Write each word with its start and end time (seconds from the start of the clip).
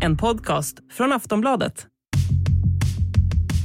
En 0.00 0.16
podcast 0.16 0.76
från 0.92 1.12
Aftonbladet. 1.12 1.86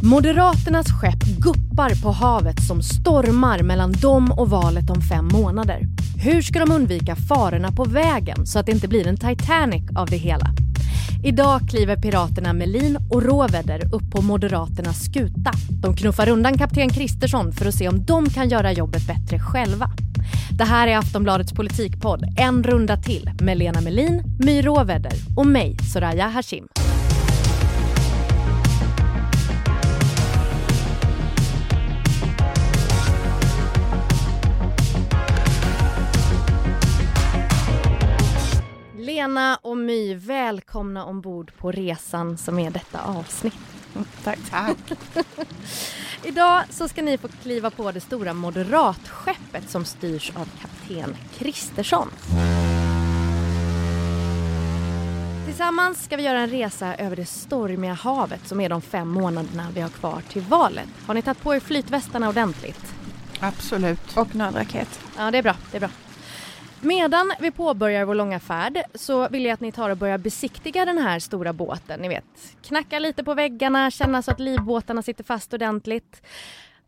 Moderaternas 0.03 0.87
skepp 1.01 1.23
guppar 1.23 2.03
på 2.03 2.11
havet 2.11 2.63
som 2.67 2.81
stormar 2.81 3.63
mellan 3.63 3.91
dem 3.91 4.31
och 4.31 4.49
valet 4.49 4.89
om 4.89 5.01
fem 5.01 5.27
månader. 5.27 5.81
Hur 6.17 6.41
ska 6.41 6.59
de 6.59 6.71
undvika 6.71 7.15
farorna 7.15 7.71
på 7.71 7.85
vägen 7.85 8.45
så 8.45 8.59
att 8.59 8.65
det 8.65 8.71
inte 8.71 8.87
blir 8.87 9.07
en 9.07 9.17
Titanic 9.17 9.83
av 9.95 10.07
det 10.09 10.17
hela? 10.17 10.45
Idag 11.23 11.61
kliver 11.69 11.95
piraterna 11.95 12.53
Melin 12.53 12.97
och 13.11 13.23
Råvedder 13.23 13.95
upp 13.95 14.11
på 14.11 14.21
Moderaternas 14.21 15.05
skuta. 15.05 15.51
De 15.81 15.95
knuffar 15.95 16.29
undan 16.29 16.57
kapten 16.57 16.89
Kristersson 16.89 17.51
för 17.51 17.65
att 17.65 17.75
se 17.75 17.89
om 17.89 18.05
de 18.05 18.29
kan 18.29 18.49
göra 18.49 18.71
jobbet 18.71 19.07
bättre 19.07 19.39
själva. 19.39 19.91
Det 20.57 20.63
här 20.63 20.87
är 20.87 20.97
Aftonbladets 20.97 21.53
politikpodd 21.53 22.23
En 22.37 22.63
runda 22.63 22.97
till 22.97 23.31
med 23.41 23.57
Lena 23.57 23.81
Melin, 23.81 24.23
My 24.39 24.61
Råvedder 24.61 25.13
och 25.37 25.45
mig, 25.47 25.77
Soraya 25.93 26.27
Hashim. 26.27 26.67
Lena 38.97 39.59
och 39.61 39.77
My, 39.77 40.15
välkomna 40.15 41.05
ombord 41.05 41.51
på 41.57 41.71
resan 41.71 42.37
som 42.37 42.59
är 42.59 42.71
detta 42.71 43.01
avsnitt. 43.01 43.82
Tack. 44.23 44.39
Tack. 44.49 44.77
Idag 46.23 46.63
så 46.69 46.87
ska 46.87 47.01
ni 47.01 47.17
få 47.17 47.27
kliva 47.27 47.69
på 47.69 47.91
det 47.91 47.99
stora 47.99 48.33
moderatskeppet 48.33 49.69
som 49.69 49.85
styrs 49.85 50.31
av 50.35 50.49
kapten 50.61 51.15
Kristersson. 51.37 52.09
Tillsammans 55.45 56.03
ska 56.03 56.17
vi 56.17 56.23
göra 56.23 56.39
en 56.39 56.49
resa 56.49 56.95
över 56.95 57.15
det 57.15 57.25
stormiga 57.25 57.93
havet 57.93 58.47
som 58.47 58.61
är 58.61 58.69
de 58.69 58.81
fem 58.81 59.07
månaderna 59.07 59.67
vi 59.73 59.81
har 59.81 59.89
kvar 59.89 60.21
till 60.29 60.41
valet. 60.41 60.89
Har 61.05 61.13
ni 61.13 61.21
tagit 61.21 61.41
på 61.41 61.55
er 61.55 61.59
flytvästarna 61.59 62.29
ordentligt? 62.29 62.93
Absolut. 63.39 64.17
Och 64.17 64.35
nödraket. 64.35 64.99
Ja, 65.17 65.31
det 65.31 65.37
är 65.37 65.43
bra. 65.43 65.55
Det 65.71 65.77
är 65.77 65.79
bra. 65.79 65.89
Medan 66.83 67.31
vi 67.39 67.51
påbörjar 67.51 68.05
vår 68.05 68.15
långa 68.15 68.39
färd 68.39 68.83
så 68.95 69.29
vill 69.29 69.45
jag 69.45 69.53
att 69.53 69.59
ni 69.59 69.71
tar 69.71 69.89
och 69.89 69.97
börjar 69.97 70.17
besiktiga 70.17 70.85
den 70.85 70.97
här 70.97 71.19
stora 71.19 71.53
båten. 71.53 71.99
Ni 71.99 72.07
vet, 72.07 72.25
knacka 72.61 72.99
lite 72.99 73.23
på 73.23 73.33
väggarna, 73.33 73.91
känna 73.91 74.21
så 74.21 74.31
att 74.31 74.39
livbåtarna 74.39 75.01
sitter 75.01 75.23
fast 75.23 75.53
ordentligt. 75.53 76.21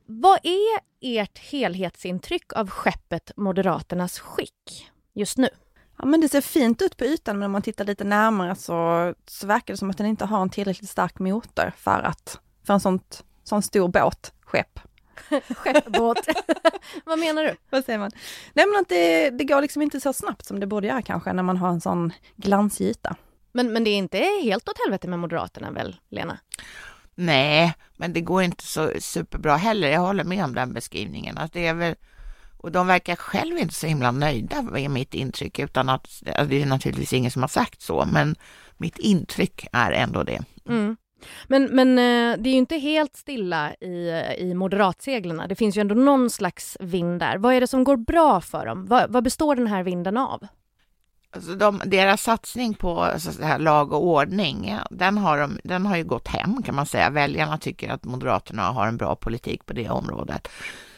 Vad 0.06 0.40
är 0.44 0.80
ert 1.02 1.38
helhetsintryck 1.38 2.54
av 2.54 2.70
skeppet 2.70 3.32
Moderaternas 3.36 4.20
skick 4.20 4.92
just 5.14 5.38
nu? 5.38 5.50
Ja 5.98 6.06
men 6.06 6.22
det 6.22 6.30
ser 6.30 6.42
fint 6.42 6.82
ut 6.82 6.98
på 6.98 7.06
ytan 7.06 7.40
men 7.40 7.46
om 7.46 7.52
man 7.52 7.62
tittar 7.62 7.86
lite 7.86 8.04
närmare 8.04 8.56
så, 8.56 9.14
så 9.26 9.48
verkar 9.48 9.74
det 9.74 9.78
som 9.78 9.90
att 9.90 9.98
den 9.98 10.08
inte 10.08 10.26
har 10.26 10.42
en 10.42 10.50
tillräckligt 10.50 10.90
stark 10.90 11.20
motor 11.20 11.72
för 11.78 12.02
att, 12.02 12.40
för 12.64 12.74
en 12.74 12.80
sånt, 12.80 13.24
sån 13.44 13.62
stor 13.62 13.88
båt, 13.88 14.34
skepp. 14.42 14.80
Skeppbåt. 15.56 16.28
Vad 17.06 17.20
menar 17.20 17.44
du? 17.44 17.56
Vad 17.70 17.86
säger 17.86 18.00
man? 18.00 18.12
Nej 18.54 18.66
men 18.66 18.82
att 18.82 18.90
det, 18.90 19.30
det 19.30 19.44
går 19.44 19.62
liksom 19.62 19.82
inte 19.82 20.00
så 20.00 20.14
snabbt 20.14 20.46
som 20.46 20.60
det 20.60 20.68
borde 20.68 20.88
göra 20.88 21.02
kanske 21.02 21.34
när 21.34 21.44
man 21.44 21.58
har 21.58 21.70
en 21.70 21.82
sån 21.82 22.14
glansig 22.36 22.86
yta. 22.86 23.16
Men, 23.52 23.74
men 23.74 23.84
det 23.84 23.90
är 23.90 23.98
inte 23.98 24.18
helt 24.44 24.70
åt 24.70 24.80
helvete 24.86 25.08
med 25.08 25.20
Moderaterna 25.20 25.72
väl, 25.72 25.96
Lena? 26.10 26.40
Nej, 27.16 27.74
men 27.98 28.14
det 28.14 28.22
går 28.22 28.44
inte 28.44 28.64
så 28.64 28.92
superbra 29.00 29.56
heller. 29.56 29.88
Jag 29.88 30.00
håller 30.00 30.24
med 30.24 30.46
om 30.46 30.56
den 30.56 30.74
beskrivningen. 30.74 31.38
Att 31.38 31.54
det 31.54 31.68
är 31.68 31.74
väl, 31.74 31.96
och 32.58 32.72
de 32.72 32.88
verkar 32.88 33.16
själv 33.16 33.58
inte 33.58 33.74
så 33.74 33.88
himla 33.88 34.12
nöjda 34.12 34.62
med 34.62 34.92
mitt 34.92 35.14
intryck, 35.14 35.60
utan 35.60 35.90
att 35.90 36.22
det 36.22 36.62
är 36.62 36.66
naturligtvis 36.66 37.14
ingen 37.14 37.32
som 37.32 37.44
har 37.44 37.50
sagt 37.50 37.82
så, 37.82 38.06
men 38.06 38.36
mitt 38.78 38.98
intryck 38.98 39.68
är 39.72 39.92
ändå 39.92 40.24
det. 40.24 40.44
Mm. 40.68 40.98
Men, 41.48 41.64
men 41.64 41.90
eh, 41.90 42.38
det 42.38 42.50
är 42.50 42.52
ju 42.52 42.58
inte 42.58 42.78
helt 42.78 43.16
stilla 43.16 43.74
i, 43.74 44.24
i 44.38 44.54
moderatseglarna. 44.54 45.48
Det 45.48 45.56
finns 45.56 45.78
ju 45.78 45.82
ändå 45.82 45.96
någon 45.96 46.30
slags 46.30 46.78
vind 46.80 47.20
där. 47.20 47.38
Vad 47.38 47.54
är 47.54 47.62
det 47.62 47.68
som 47.68 47.84
går 47.84 47.98
bra 47.98 48.42
för 48.42 48.66
dem? 48.66 48.86
Vad, 48.86 49.12
vad 49.12 49.24
består 49.24 49.56
den 49.56 49.68
här 49.68 49.84
vinden 49.84 50.18
av? 50.18 50.48
Alltså 51.36 51.56
de, 51.56 51.82
deras 51.86 52.24
satsning 52.24 52.74
på 52.74 53.00
alltså, 53.00 53.44
här, 53.44 53.60
lag 53.60 53.94
och 53.94 54.04
ordning, 54.08 54.78
den, 54.90 55.18
har 55.18 55.38
de, 55.38 55.60
den 55.64 55.86
har 55.86 55.98
ju 55.98 56.04
gått 56.04 56.28
hem 56.28 56.64
kan 56.64 56.76
man 56.76 56.86
säga. 56.86 57.10
Väljarna 57.10 57.58
tycker 57.58 57.90
att 57.90 58.04
Moderaterna 58.04 58.62
har 58.62 58.88
en 58.88 58.98
bra 58.98 59.16
politik 59.16 59.66
på 59.66 59.74
det 59.74 59.90
området. 59.90 60.48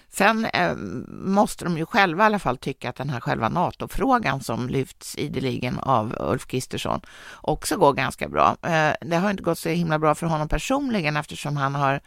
Sen 0.10 0.46
eh, 0.46 0.76
måste 1.10 1.64
de 1.64 1.78
ju 1.78 1.86
själva 1.86 2.24
i 2.24 2.26
alla 2.26 2.40
fall 2.40 2.58
tycka 2.58 2.90
att 2.90 2.96
den 2.96 3.10
här 3.10 3.20
själva 3.20 3.50
NATO-frågan 3.50 4.42
som 4.42 4.70
lyfts 4.70 5.18
ideligen 5.18 5.80
av 5.80 6.16
Ulf 6.20 6.48
Kristersson 6.48 7.02
också 7.42 7.78
går 7.78 7.94
ganska 7.94 8.30
bra. 8.30 8.58
Eh, 8.62 8.94
det 9.02 9.16
har 9.16 9.32
inte 9.32 9.44
gått 9.44 9.60
så 9.60 9.70
himla 9.70 10.00
bra 10.00 10.16
för 10.16 10.28
honom 10.28 10.48
personligen 10.48 11.18
eftersom 11.18 11.58
han 11.58 11.76
har 11.76 12.02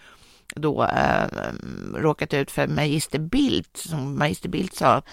då 0.54 0.84
eh, 0.84 1.26
råkat 1.94 2.34
ut 2.34 2.50
för 2.50 2.66
magister 2.66 3.18
Bildt, 3.18 3.76
som 3.76 4.18
magister 4.18 4.48
Bildt 4.48 4.76
sa 4.76 4.86
att 4.86 5.06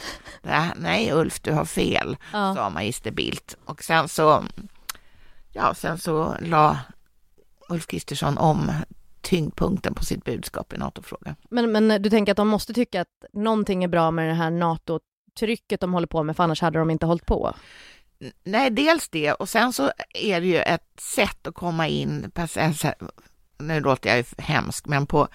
nej 0.76 1.14
Ulf, 1.14 1.42
du 1.42 1.54
har 1.54 1.66
fel, 1.66 2.18
ja. 2.34 2.56
sa 2.56 2.70
magister 2.70 3.12
Bildt. 3.12 3.56
Och 3.66 3.84
sen 3.84 4.10
så, 4.10 4.46
ja, 5.54 5.74
sen 5.74 5.98
så 5.98 6.36
la 6.42 6.80
Ulf 7.70 7.88
Kristersson 7.88 8.38
om 8.38 8.72
tyngdpunkten 9.28 9.94
på 9.94 10.06
sitt 10.06 10.24
budskap 10.26 10.74
i 10.74 10.78
NATO-frågan. 10.78 11.36
Men, 11.50 11.72
men 11.72 12.02
du 12.02 12.10
tänker 12.10 12.32
att 12.32 12.38
de 12.38 12.48
måste 12.48 12.74
tycka 12.74 13.02
att 13.02 13.26
någonting 13.34 13.84
är 13.84 13.88
bra 13.88 14.12
med 14.12 14.28
det 14.30 14.34
här 14.34 14.52
NATO-trycket 14.52 15.80
de 15.80 15.94
håller 15.94 16.08
på 16.08 16.24
med, 16.24 16.36
för 16.36 16.44
annars 16.44 16.62
hade 16.62 16.80
de 16.80 16.90
inte 16.90 17.06
hållit 17.06 17.26
på? 17.26 17.56
Nej, 18.44 18.70
dels 18.70 19.10
det 19.10 19.34
och 19.34 19.50
sen 19.50 19.74
så 19.74 19.92
är 20.14 20.42
det 20.42 20.48
ju 20.48 20.58
ett 20.58 21.00
sätt 21.00 21.48
att 21.48 21.54
komma 21.56 21.88
in, 21.88 22.32
nu 23.58 23.80
låter 23.80 24.10
jag 24.10 24.18
ju 24.18 24.24
hemsk, 24.38 24.88
men 24.88 25.06
på 25.06 25.28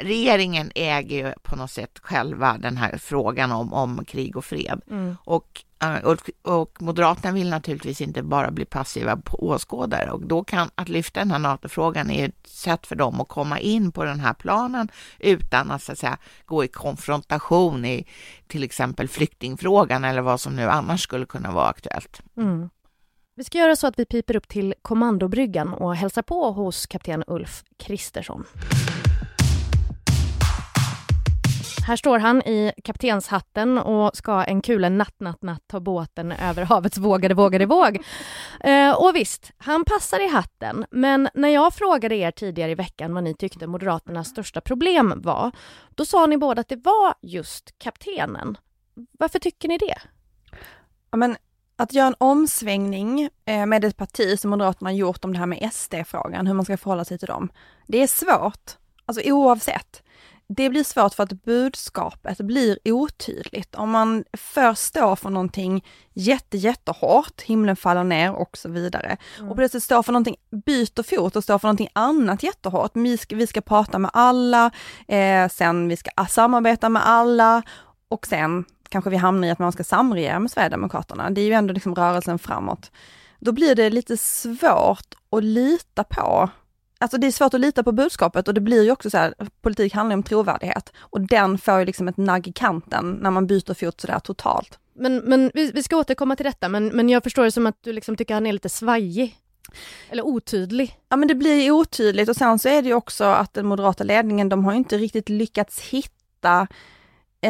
regeringen 0.00 0.70
äger 0.74 1.26
ju 1.26 1.34
på 1.42 1.56
något 1.56 1.70
sätt 1.70 1.98
själva 2.02 2.58
den 2.58 2.76
här 2.76 2.98
frågan 2.98 3.52
om, 3.52 3.72
om 3.72 4.04
krig 4.04 4.36
och 4.36 4.44
fred. 4.44 4.80
Mm. 4.90 5.16
Och, 5.24 5.64
och, 6.04 6.30
och, 6.42 6.82
Moderaterna 6.82 7.34
vill 7.34 7.50
naturligtvis 7.50 8.00
inte 8.00 8.22
bara 8.22 8.50
bli 8.50 8.64
passiva 8.64 9.22
åskådare 9.32 10.10
och 10.10 10.26
då 10.26 10.44
kan 10.44 10.70
att 10.74 10.88
lyfta 10.88 11.20
den 11.20 11.30
här 11.30 11.38
NATO-frågan 11.38 12.10
är 12.10 12.28
ett 12.28 12.46
sätt 12.46 12.86
för 12.86 12.96
dem 12.96 13.20
att 13.20 13.28
komma 13.28 13.60
in 13.60 13.92
på 13.92 14.04
den 14.04 14.20
här 14.20 14.34
planen 14.34 14.88
utan 15.18 15.70
att, 15.70 15.82
så 15.82 15.92
att 15.92 15.98
säga, 15.98 16.18
gå 16.46 16.64
i 16.64 16.68
konfrontation 16.68 17.84
i 17.84 18.06
till 18.46 18.62
exempel 18.62 19.08
flyktingfrågan 19.08 20.04
eller 20.04 20.22
vad 20.22 20.40
som 20.40 20.56
nu 20.56 20.68
annars 20.68 21.02
skulle 21.02 21.26
kunna 21.26 21.52
vara 21.52 21.66
aktuellt. 21.66 22.22
Mm. 22.36 22.70
Vi 23.36 23.44
ska 23.44 23.58
göra 23.58 23.76
så 23.76 23.86
att 23.86 23.98
vi 23.98 24.04
piper 24.04 24.36
upp 24.36 24.48
till 24.48 24.74
kommandobryggan 24.82 25.74
och 25.74 25.96
hälsar 25.96 26.22
på 26.22 26.50
hos 26.50 26.86
kapten 26.86 27.24
Ulf 27.26 27.64
Kristersson. 27.78 28.44
Här 31.86 31.96
står 31.96 32.18
han 32.18 32.42
i 32.42 32.72
kaptenshatten 32.84 33.78
och 33.78 34.16
ska 34.16 34.44
en 34.44 34.62
kule 34.62 34.88
natt, 34.88 35.14
natt, 35.18 35.42
natt 35.42 35.62
ta 35.66 35.80
båten 35.80 36.32
över 36.32 36.64
havets 36.64 36.98
vågade, 36.98 37.34
vågade 37.34 37.66
våg. 37.66 38.02
Eh, 38.60 38.92
och 38.92 39.16
visst, 39.16 39.52
han 39.58 39.84
passar 39.84 40.20
i 40.20 40.28
hatten, 40.28 40.86
men 40.90 41.28
när 41.34 41.48
jag 41.48 41.74
frågade 41.74 42.16
er 42.16 42.30
tidigare 42.30 42.70
i 42.70 42.74
veckan 42.74 43.14
vad 43.14 43.24
ni 43.24 43.34
tyckte 43.34 43.66
Moderaternas 43.66 44.28
största 44.28 44.60
problem 44.60 45.14
var, 45.16 45.50
då 45.94 46.04
sa 46.04 46.26
ni 46.26 46.36
båda 46.38 46.60
att 46.60 46.68
det 46.68 46.84
var 46.84 47.14
just 47.22 47.78
kaptenen. 47.78 48.58
Varför 49.18 49.38
tycker 49.38 49.68
ni 49.68 49.78
det? 49.78 49.98
Ja, 51.10 51.16
men 51.16 51.36
att 51.76 51.92
göra 51.92 52.06
en 52.06 52.14
omsvängning 52.18 53.28
eh, 53.44 53.66
med 53.66 53.84
ett 53.84 53.96
parti 53.96 54.38
som 54.38 54.50
Moderaterna 54.50 54.92
gjort 54.92 55.24
om 55.24 55.32
det 55.32 55.38
här 55.38 55.46
med 55.46 55.70
SD-frågan, 55.72 56.46
hur 56.46 56.54
man 56.54 56.64
ska 56.64 56.76
förhålla 56.76 57.04
sig 57.04 57.18
till 57.18 57.28
dem, 57.28 57.48
det 57.86 58.02
är 58.02 58.06
svårt. 58.06 58.70
Alltså 59.06 59.30
oavsett 59.30 60.02
det 60.46 60.70
blir 60.70 60.84
svårt 60.84 61.14
för 61.14 61.22
att 61.22 61.44
budskapet 61.44 62.38
blir 62.38 62.78
otydligt. 62.84 63.74
Om 63.74 63.90
man 63.90 64.24
först 64.32 64.82
står 64.82 65.16
för 65.16 65.30
någonting 65.30 65.84
jätte, 66.12 66.56
jättehårt, 66.56 67.42
himlen 67.42 67.76
faller 67.76 68.04
ner 68.04 68.32
och 68.32 68.56
så 68.56 68.68
vidare. 68.68 69.16
Mm. 69.38 69.50
Och 69.50 69.56
plötsligt 69.56 69.82
står 69.82 70.02
för 70.02 70.12
någonting, 70.12 70.36
byter 70.50 71.02
fot 71.02 71.36
och 71.36 71.44
står 71.44 71.58
för 71.58 71.68
någonting 71.68 71.88
annat 71.92 72.42
jättehårt. 72.42 72.90
Vi 72.94 73.18
ska, 73.18 73.36
vi 73.36 73.46
ska 73.46 73.60
prata 73.60 73.98
med 73.98 74.10
alla, 74.14 74.70
eh, 75.08 75.48
sen 75.48 75.88
vi 75.88 75.96
ska 75.96 76.10
samarbeta 76.28 76.88
med 76.88 77.06
alla 77.06 77.62
och 78.08 78.26
sen 78.26 78.64
kanske 78.88 79.10
vi 79.10 79.16
hamnar 79.16 79.48
i 79.48 79.50
att 79.50 79.58
man 79.58 79.72
ska 79.72 79.84
samregera 79.84 80.38
med 80.38 80.50
Sverigedemokraterna. 80.50 81.30
Det 81.30 81.40
är 81.40 81.44
ju 81.46 81.52
ändå 81.52 81.74
liksom 81.74 81.94
rörelsen 81.94 82.38
framåt. 82.38 82.90
Då 83.38 83.52
blir 83.52 83.74
det 83.74 83.90
lite 83.90 84.16
svårt 84.16 85.14
att 85.30 85.44
lita 85.44 86.04
på 86.04 86.48
Alltså 86.98 87.18
det 87.18 87.26
är 87.26 87.30
svårt 87.30 87.54
att 87.54 87.60
lita 87.60 87.82
på 87.82 87.92
budskapet 87.92 88.48
och 88.48 88.54
det 88.54 88.60
blir 88.60 88.82
ju 88.82 88.90
också 88.90 89.10
så 89.10 89.18
här, 89.18 89.34
politik 89.62 89.94
handlar 89.94 90.16
om 90.16 90.22
trovärdighet 90.22 90.92
och 90.98 91.20
den 91.20 91.58
får 91.58 91.78
ju 91.78 91.84
liksom 91.84 92.08
ett 92.08 92.16
nagg 92.16 92.48
i 92.48 92.52
kanten 92.52 93.18
när 93.22 93.30
man 93.30 93.46
byter 93.46 93.74
fot 93.74 94.00
sådär 94.00 94.18
totalt. 94.18 94.78
Men, 94.94 95.16
men 95.16 95.50
vi, 95.54 95.70
vi 95.70 95.82
ska 95.82 95.96
återkomma 95.96 96.36
till 96.36 96.46
detta, 96.46 96.68
men, 96.68 96.86
men 96.86 97.08
jag 97.08 97.22
förstår 97.22 97.44
det 97.44 97.50
som 97.50 97.66
att 97.66 97.78
du 97.80 97.92
liksom 97.92 98.16
tycker 98.16 98.34
han 98.34 98.46
är 98.46 98.52
lite 98.52 98.68
svajig. 98.68 99.38
Eller 100.10 100.26
otydlig. 100.26 100.98
Ja 101.08 101.16
men 101.16 101.28
det 101.28 101.34
blir 101.34 101.70
otydligt 101.70 102.28
och 102.28 102.36
sen 102.36 102.58
så 102.58 102.68
är 102.68 102.82
det 102.82 102.88
ju 102.88 102.94
också 102.94 103.24
att 103.24 103.54
den 103.54 103.66
moderata 103.66 104.04
ledningen, 104.04 104.48
de 104.48 104.64
har 104.64 104.72
inte 104.72 104.98
riktigt 104.98 105.28
lyckats 105.28 105.80
hitta 105.80 106.66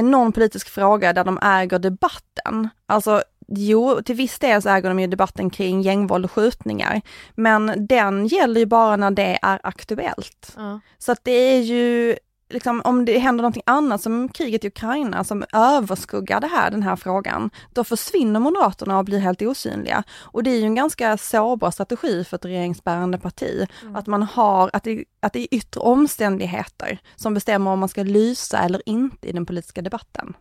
någon 0.02 0.32
politisk 0.32 0.68
fråga 0.68 1.12
där 1.12 1.24
de 1.24 1.38
äger 1.42 1.78
debatten. 1.78 2.68
Alltså 2.86 3.22
Jo, 3.48 4.02
till 4.02 4.14
viss 4.14 4.38
del 4.38 4.62
så 4.62 4.68
äger 4.68 4.88
de 4.88 5.00
ju 5.00 5.06
debatten 5.06 5.50
kring 5.50 5.82
gängvåld 5.82 6.24
och 6.24 6.30
skjutningar. 6.30 7.00
Men 7.34 7.86
den 7.86 8.26
gäller 8.26 8.60
ju 8.60 8.66
bara 8.66 8.96
när 8.96 9.10
det 9.10 9.38
är 9.42 9.60
aktuellt. 9.62 10.52
Ja. 10.56 10.80
Så 10.98 11.12
att 11.12 11.20
det 11.22 11.30
är 11.30 11.60
ju, 11.60 12.16
liksom, 12.50 12.82
om 12.84 13.04
det 13.04 13.18
händer 13.18 13.42
någonting 13.42 13.62
annat 13.66 14.00
som 14.00 14.28
kriget 14.28 14.64
i 14.64 14.68
Ukraina 14.68 15.24
som 15.24 15.44
överskuggar 15.52 16.40
det 16.40 16.46
här, 16.46 16.70
den 16.70 16.82
här 16.82 16.96
frågan, 16.96 17.50
då 17.72 17.84
försvinner 17.84 18.40
Moderaterna 18.40 18.98
och 18.98 19.04
blir 19.04 19.18
helt 19.18 19.42
osynliga. 19.42 20.02
Och 20.20 20.42
det 20.42 20.50
är 20.50 20.58
ju 20.58 20.64
en 20.64 20.74
ganska 20.74 21.16
sårbar 21.16 21.70
strategi 21.70 22.24
för 22.24 22.36
ett 22.36 22.44
regeringsbärande 22.44 23.18
parti, 23.18 23.66
att 23.94 24.06
man 24.06 24.22
har, 24.22 24.70
att 24.72 24.84
det, 24.84 25.04
att 25.20 25.32
det 25.32 25.40
är 25.40 25.48
yttre 25.50 25.80
omständigheter 25.80 26.98
som 27.16 27.34
bestämmer 27.34 27.70
om 27.70 27.78
man 27.78 27.88
ska 27.88 28.02
lysa 28.02 28.58
eller 28.58 28.82
inte 28.86 29.28
i 29.28 29.32
den 29.32 29.46
politiska 29.46 29.82
debatten. 29.82 30.34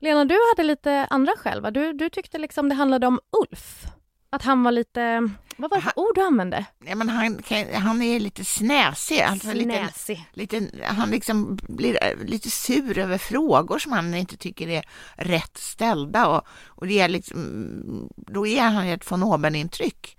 Lena, 0.00 0.24
du 0.24 0.38
hade 0.56 0.68
lite 0.68 1.06
andra 1.10 1.32
skäl, 1.36 1.60
va? 1.60 1.70
Du, 1.70 1.92
du 1.92 2.10
tyckte 2.10 2.38
liksom 2.38 2.68
det 2.68 2.74
handlade 2.74 3.06
om 3.06 3.20
Ulf. 3.42 3.86
Att 4.30 4.42
han 4.42 4.62
var 4.62 4.72
lite, 4.72 5.30
vad 5.56 5.70
var 5.70 5.78
det 5.78 5.82
för 5.82 5.98
ord 5.98 6.14
du 6.14 6.20
använde? 6.20 6.64
Ja, 6.84 6.94
men 6.94 7.08
han, 7.08 7.42
han 7.74 8.02
är 8.02 8.20
lite 8.20 8.44
snäsig. 8.44 9.20
Alltså 9.20 9.52
lite, 9.52 9.70
Snäsig. 9.70 10.24
lite, 10.32 10.68
han 10.84 11.10
liksom 11.10 11.58
blir 11.68 12.04
eh, 12.04 12.24
lite 12.24 12.50
sur 12.50 12.98
över 12.98 13.18
frågor 13.18 13.78
som 13.78 13.92
han 13.92 14.14
inte 14.14 14.36
tycker 14.36 14.68
är 14.68 14.84
rätt 15.16 15.56
ställda. 15.58 16.26
Och, 16.26 16.46
och 16.66 16.86
det 16.86 17.00
är 17.00 17.08
liksom, 17.08 18.08
då 18.16 18.46
ger 18.46 18.62
han 18.62 18.86
ett 18.86 19.10
von 19.10 19.22
oben-intryck. 19.22 20.18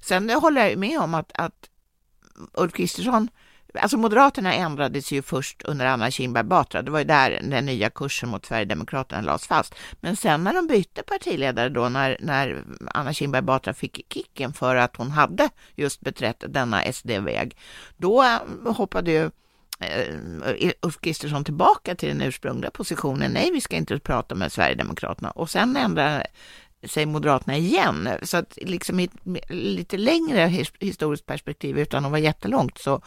Sen 0.00 0.30
håller 0.30 0.68
jag 0.68 0.78
med 0.78 1.00
om 1.00 1.14
att, 1.14 1.32
att 1.34 1.70
Ulf 2.54 2.72
Kristersson 2.72 3.28
Alltså 3.78 3.96
Moderaterna 3.96 4.54
ändrades 4.54 5.12
ju 5.12 5.22
först 5.22 5.62
under 5.62 5.86
Anna 5.86 6.10
Kinberg 6.10 6.44
Batra. 6.44 6.82
Det 6.82 6.90
var 6.90 6.98
ju 6.98 7.04
där 7.04 7.40
den 7.42 7.66
nya 7.66 7.90
kursen 7.90 8.28
mot 8.28 8.46
Sverigedemokraterna 8.46 9.22
lades 9.22 9.46
fast. 9.46 9.74
Men 10.00 10.16
sen 10.16 10.44
när 10.44 10.54
de 10.54 10.66
bytte 10.66 11.02
partiledare 11.02 11.68
då, 11.68 11.88
när, 11.88 12.16
när 12.20 12.64
Anna 12.86 13.12
Kinberg 13.12 13.42
Batra 13.42 13.74
fick 13.74 14.12
kicken 14.12 14.52
för 14.52 14.76
att 14.76 14.96
hon 14.96 15.10
hade 15.10 15.48
just 15.74 16.00
beträtt 16.00 16.44
denna 16.48 16.92
SD-väg, 16.92 17.56
då 17.96 18.22
eh, 18.22 18.72
hoppade 18.72 19.10
ju 19.10 19.30
eh, 19.80 20.70
Ulf 20.82 21.00
Kristersson 21.00 21.44
tillbaka 21.44 21.94
till 21.94 22.08
den 22.08 22.22
ursprungliga 22.22 22.70
positionen. 22.70 23.30
Nej, 23.30 23.50
vi 23.52 23.60
ska 23.60 23.76
inte 23.76 23.98
prata 23.98 24.34
med 24.34 24.52
Sverigedemokraterna. 24.52 25.30
Och 25.30 25.50
sen 25.50 25.76
ändrade 25.76 26.26
sig 26.88 27.06
Moderaterna 27.06 27.56
igen. 27.56 28.08
Så 28.22 28.36
att 28.36 28.58
liksom 28.62 29.00
i 29.00 29.04
ett 29.04 29.50
lite 29.50 29.96
längre 29.96 30.66
historiskt 30.80 31.26
perspektiv, 31.26 31.78
utan 31.78 32.04
att 32.04 32.10
vara 32.10 32.20
jättelångt, 32.20 32.78
så, 32.78 33.02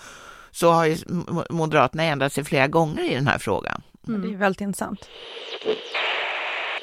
så 0.58 0.72
har 0.72 0.86
ju 0.86 0.96
Mo- 0.96 1.46
Moderaterna 1.50 2.04
ändrat 2.04 2.34
sig 2.34 2.44
flera 2.44 2.68
gånger 2.68 3.04
i 3.12 3.16
den 3.16 3.28
här 3.28 3.38
frågan. 3.38 3.82
Och 4.08 4.12
Det 4.20 4.34
är 4.34 4.38
väldigt 4.38 4.62
intressant. 4.62 5.10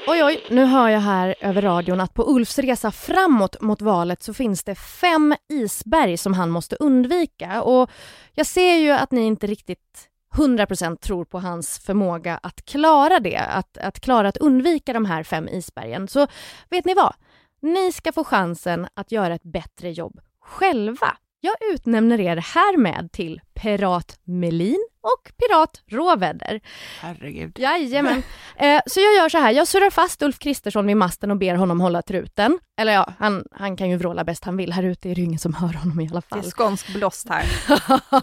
Oj, 0.06 0.24
oj, 0.24 0.44
nu 0.50 0.64
hör 0.64 0.88
jag 0.88 1.00
här 1.00 1.34
över 1.40 1.62
radion 1.62 2.00
att 2.00 2.14
på 2.14 2.30
Ulfs 2.34 2.58
resa 2.58 2.90
framåt 2.90 3.60
mot 3.60 3.82
valet 3.82 4.22
så 4.22 4.34
finns 4.34 4.64
det 4.64 4.74
fem 4.74 5.34
isberg 5.48 6.16
som 6.16 6.34
han 6.34 6.50
måste 6.50 6.76
undvika. 6.76 7.62
Och 7.62 7.90
jag 8.32 8.46
ser 8.46 8.74
ju 8.74 8.90
att 8.90 9.10
ni 9.10 9.20
inte 9.20 9.46
riktigt 9.46 10.08
100% 10.34 10.96
tror 10.96 11.24
på 11.24 11.38
hans 11.40 11.78
förmåga 11.78 12.40
att 12.42 12.64
klara 12.64 13.20
det, 13.20 13.36
att, 13.36 13.78
att 13.78 14.00
klara 14.00 14.28
att 14.28 14.36
undvika 14.36 14.92
de 14.92 15.04
här 15.04 15.22
fem 15.22 15.48
isbergen. 15.48 16.08
Så 16.08 16.26
vet 16.70 16.84
ni 16.84 16.94
vad? 16.94 17.14
Ni 17.62 17.92
ska 17.92 18.12
få 18.12 18.24
chansen 18.24 18.86
att 18.94 19.12
göra 19.12 19.34
ett 19.34 19.42
bättre 19.52 19.90
jobb 19.90 20.20
själva. 20.40 21.16
Jag 21.44 21.54
utnämner 21.74 22.20
er 22.20 22.36
härmed 22.36 23.12
till 23.12 23.40
Pirat 23.54 24.18
Melin 24.24 24.88
och 25.00 25.32
Pirat 25.36 25.82
Råväder. 25.90 26.60
Herregud. 27.00 27.58
Jajamän. 27.58 28.22
Eh, 28.56 28.80
så 28.86 29.00
jag 29.00 29.14
gör 29.16 29.28
så 29.28 29.38
här, 29.38 29.52
jag 29.52 29.68
surrar 29.68 29.90
fast 29.90 30.22
Ulf 30.22 30.38
Kristersson 30.38 30.86
vid 30.86 30.96
masten 30.96 31.30
och 31.30 31.36
ber 31.36 31.54
honom 31.54 31.80
hålla 31.80 32.02
truten. 32.02 32.58
Eller 32.78 32.92
ja, 32.92 33.12
han, 33.18 33.44
han 33.52 33.76
kan 33.76 33.90
ju 33.90 33.96
vråla 33.96 34.24
bäst 34.24 34.44
han 34.44 34.56
vill. 34.56 34.72
Här 34.72 34.82
ute 34.82 35.10
är 35.10 35.14
det 35.14 35.20
ingen 35.20 35.38
som 35.38 35.54
hör 35.54 35.72
honom 35.72 36.00
i 36.00 36.08
alla 36.10 36.22
Det 36.30 36.36
är 36.38 36.42
fall. 36.42 36.50
skånsk 36.50 36.94
blåst 36.94 37.28
här. 37.28 37.44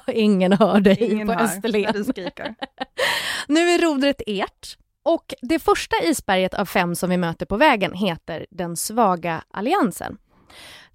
ingen 0.13 0.53
hör 0.53 0.79
dig 0.79 0.97
Ingen 1.12 1.27
på 1.27 1.33
hör 1.33 1.44
Österlen. 1.44 2.06
Nu 3.47 3.69
är 3.69 3.81
rodret 3.81 4.21
ert. 4.27 4.77
Och 5.03 5.33
det 5.41 5.59
första 5.59 5.95
isberget 6.03 6.53
av 6.53 6.65
fem 6.65 6.95
som 6.95 7.09
vi 7.09 7.17
möter 7.17 7.45
på 7.45 7.57
vägen 7.57 7.94
heter 7.94 8.45
Den 8.50 8.77
svaga 8.77 9.44
alliansen. 9.51 10.17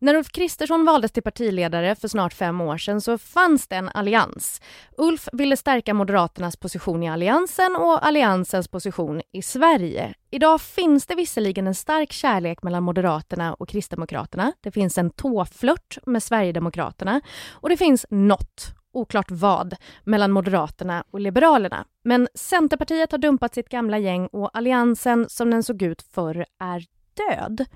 När 0.07 0.15
Ulf 0.15 0.29
Kristersson 0.29 0.85
valdes 0.85 1.13
till 1.13 1.23
partiledare 1.23 1.95
för 1.95 2.09
snart 2.09 2.35
fem 2.35 2.61
år 2.61 2.79
sedan 2.79 3.01
så 3.01 3.19
fanns 3.19 3.69
det 3.69 3.77
en 3.77 3.89
allians. 3.89 4.61
Ulf 4.97 5.29
ville 5.33 5.57
stärka 5.57 5.95
Moderaternas 5.95 6.57
position 6.57 7.03
i 7.03 7.09
alliansen 7.09 7.77
och 7.77 8.07
alliansens 8.07 8.69
position 8.69 9.23
i 9.33 9.43
Sverige. 9.43 10.15
Idag 10.31 10.61
finns 10.61 11.07
det 11.07 11.15
visserligen 11.15 11.67
en 11.67 11.75
stark 11.75 12.13
kärlek 12.13 12.63
mellan 12.63 12.83
Moderaterna 12.83 13.55
och 13.55 13.69
Kristdemokraterna. 13.69 14.53
Det 14.61 14.71
finns 14.71 14.99
en 14.99 15.11
tåflört 15.11 15.99
med 16.07 16.23
Sverigedemokraterna 16.23 17.21
och 17.51 17.69
det 17.69 17.77
finns 17.77 18.07
något, 18.11 18.67
oklart 18.93 19.31
vad, 19.31 19.77
mellan 20.05 20.33
Moderaterna 20.33 21.05
och 21.11 21.21
Liberalerna. 21.21 21.85
Men 22.05 22.29
Centerpartiet 22.35 23.13
har 23.13 23.19
dumpat 23.19 23.55
sitt 23.55 23.69
gamla 23.69 23.99
gäng 23.99 24.27
och 24.27 24.51
alliansen 24.57 25.27
som 25.29 25.51
den 25.51 25.63
såg 25.63 25.83
ut 25.83 26.03
förr 26.03 26.47
är 26.61 26.85
död. 27.17 27.67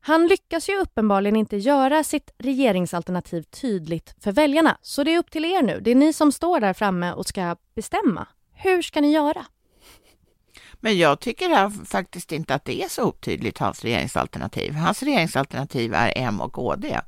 Han 0.00 0.26
lyckas 0.26 0.68
ju 0.68 0.78
uppenbarligen 0.78 1.36
inte 1.36 1.56
göra 1.56 2.04
sitt 2.04 2.30
regeringsalternativ 2.38 3.42
tydligt 3.42 4.14
för 4.20 4.32
väljarna. 4.32 4.78
Så 4.82 5.04
det 5.04 5.14
är 5.14 5.18
upp 5.18 5.30
till 5.30 5.44
er 5.44 5.62
nu. 5.62 5.80
Det 5.80 5.90
är 5.90 5.94
ni 5.94 6.12
som 6.12 6.32
står 6.32 6.60
där 6.60 6.72
framme 6.72 7.12
och 7.12 7.26
ska 7.26 7.56
bestämma. 7.74 8.26
Hur 8.54 8.82
ska 8.82 9.00
ni 9.00 9.12
göra? 9.12 9.46
Men 10.74 10.98
jag 10.98 11.20
tycker 11.20 11.86
faktiskt 11.86 12.32
inte 12.32 12.54
att 12.54 12.64
det 12.64 12.82
är 12.82 12.88
så 12.88 13.04
otydligt, 13.04 13.58
hans 13.58 13.84
regeringsalternativ. 13.84 14.72
Hans 14.72 15.02
regeringsalternativ 15.02 15.94
är 15.94 16.12
M 16.16 16.40
och 16.40 16.52
KD. 16.52 17.00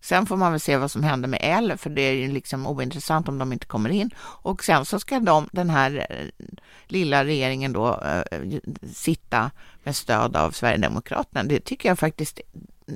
Sen 0.00 0.26
får 0.26 0.36
man 0.36 0.52
väl 0.52 0.60
se 0.60 0.76
vad 0.76 0.90
som 0.90 1.02
händer 1.02 1.28
med 1.28 1.40
L, 1.42 1.72
för 1.76 1.90
det 1.90 2.02
är 2.02 2.12
ju 2.12 2.32
liksom 2.32 2.66
ointressant 2.66 3.28
om 3.28 3.38
de 3.38 3.52
inte 3.52 3.66
kommer 3.66 3.90
in. 3.90 4.10
Och 4.20 4.64
sen 4.64 4.84
så 4.84 5.00
ska 5.00 5.20
de, 5.20 5.48
den 5.52 5.70
här 5.70 6.06
eh, 6.10 6.46
lilla 6.86 7.24
regeringen 7.24 7.72
då 7.72 8.00
eh, 8.00 8.38
sitta 8.92 9.50
med 9.82 9.96
stöd 9.96 10.36
av 10.36 10.50
Sverigedemokraterna. 10.50 11.42
Det 11.44 11.60
tycker 11.60 11.88
jag 11.88 11.98
faktiskt 11.98 12.40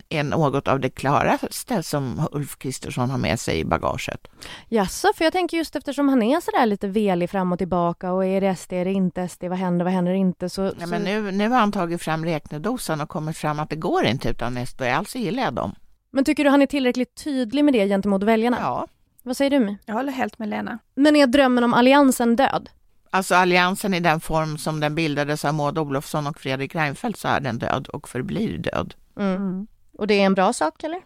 är 0.09 0.23
något 0.23 0.69
av 0.69 0.81
det 0.81 0.91
klaraste 0.91 1.83
som 1.83 2.29
Ulf 2.33 2.59
Kristersson 2.59 3.11
har 3.11 3.19
med 3.19 3.41
sig 3.41 3.59
i 3.59 3.65
bagaget. 3.65 4.29
Jaså, 4.69 5.09
för 5.17 5.25
jag 5.25 5.33
tänker 5.33 5.57
just 5.57 5.77
eftersom 5.77 6.09
han 6.09 6.23
är 6.23 6.41
sådär 6.41 6.67
lite 6.67 6.89
velig 6.89 7.31
fram 7.31 7.53
och 7.53 7.59
tillbaka 7.59 8.13
och 8.13 8.25
är 8.25 8.41
det 8.41 8.57
SD, 8.57 8.73
är 8.73 8.85
det 8.85 8.93
inte 8.93 9.29
SD, 9.29 9.45
vad 9.45 9.59
händer, 9.59 9.85
vad 9.85 9.95
händer 9.95 10.13
inte? 10.13 10.49
Så, 10.49 10.63
Ja, 10.63 10.73
så... 10.81 10.87
men 10.87 11.03
nu, 11.03 11.31
nu 11.31 11.49
har 11.49 11.59
han 11.59 11.73
tagit 11.73 12.03
fram 12.03 12.25
räknedosan 12.25 13.01
och 13.01 13.09
kommit 13.09 13.37
fram 13.37 13.61
att 13.61 13.71
det 13.71 13.77
går 13.77 14.05
inte 14.05 14.29
utan 14.29 14.67
SD, 14.67 14.83
alltså 14.83 15.19
gillar 15.19 15.43
jag 15.43 15.55
dem. 15.55 15.75
Men 16.13 16.25
tycker 16.25 16.45
du 16.45 16.51
han 16.51 16.63
är 16.63 16.67
tillräckligt 16.67 17.15
tydlig 17.25 17.65
med 17.65 17.75
det 17.75 17.89
gentemot 17.89 18.23
väljarna? 18.23 18.57
Ja, 18.61 18.87
Vad 19.23 19.37
säger 19.37 19.51
du? 19.51 19.77
Jag 19.87 19.95
håller 19.95 20.13
helt 20.13 20.39
med 20.39 20.49
Lena. 20.49 20.79
Men 20.95 21.17
är 21.17 21.27
drömmen 21.27 21.65
om 21.65 21.75
alliansen 21.75 22.37
död? 22.37 22.69
Alltså 23.11 23.35
alliansen 23.35 23.95
i 23.95 24.01
den 24.01 24.21
form 24.21 24.59
som 24.59 24.81
den 24.81 24.95
bildades 24.95 25.45
av 25.45 25.55
Maud 25.55 25.79
Olofsson 25.79 26.27
och 26.27 26.41
Fredrik 26.41 26.75
Reinfeldt 26.75 27.19
så 27.19 27.29
är 27.29 27.41
den 27.41 27.59
död 27.59 27.89
och 27.89 28.09
förblir 28.09 28.59
död. 28.59 28.95
Mm. 29.19 29.67
Och 29.99 30.07
det 30.07 30.15
är 30.15 30.27
en 30.27 30.35
bra 30.35 30.53
sak, 30.53 30.83
eller? 30.85 31.01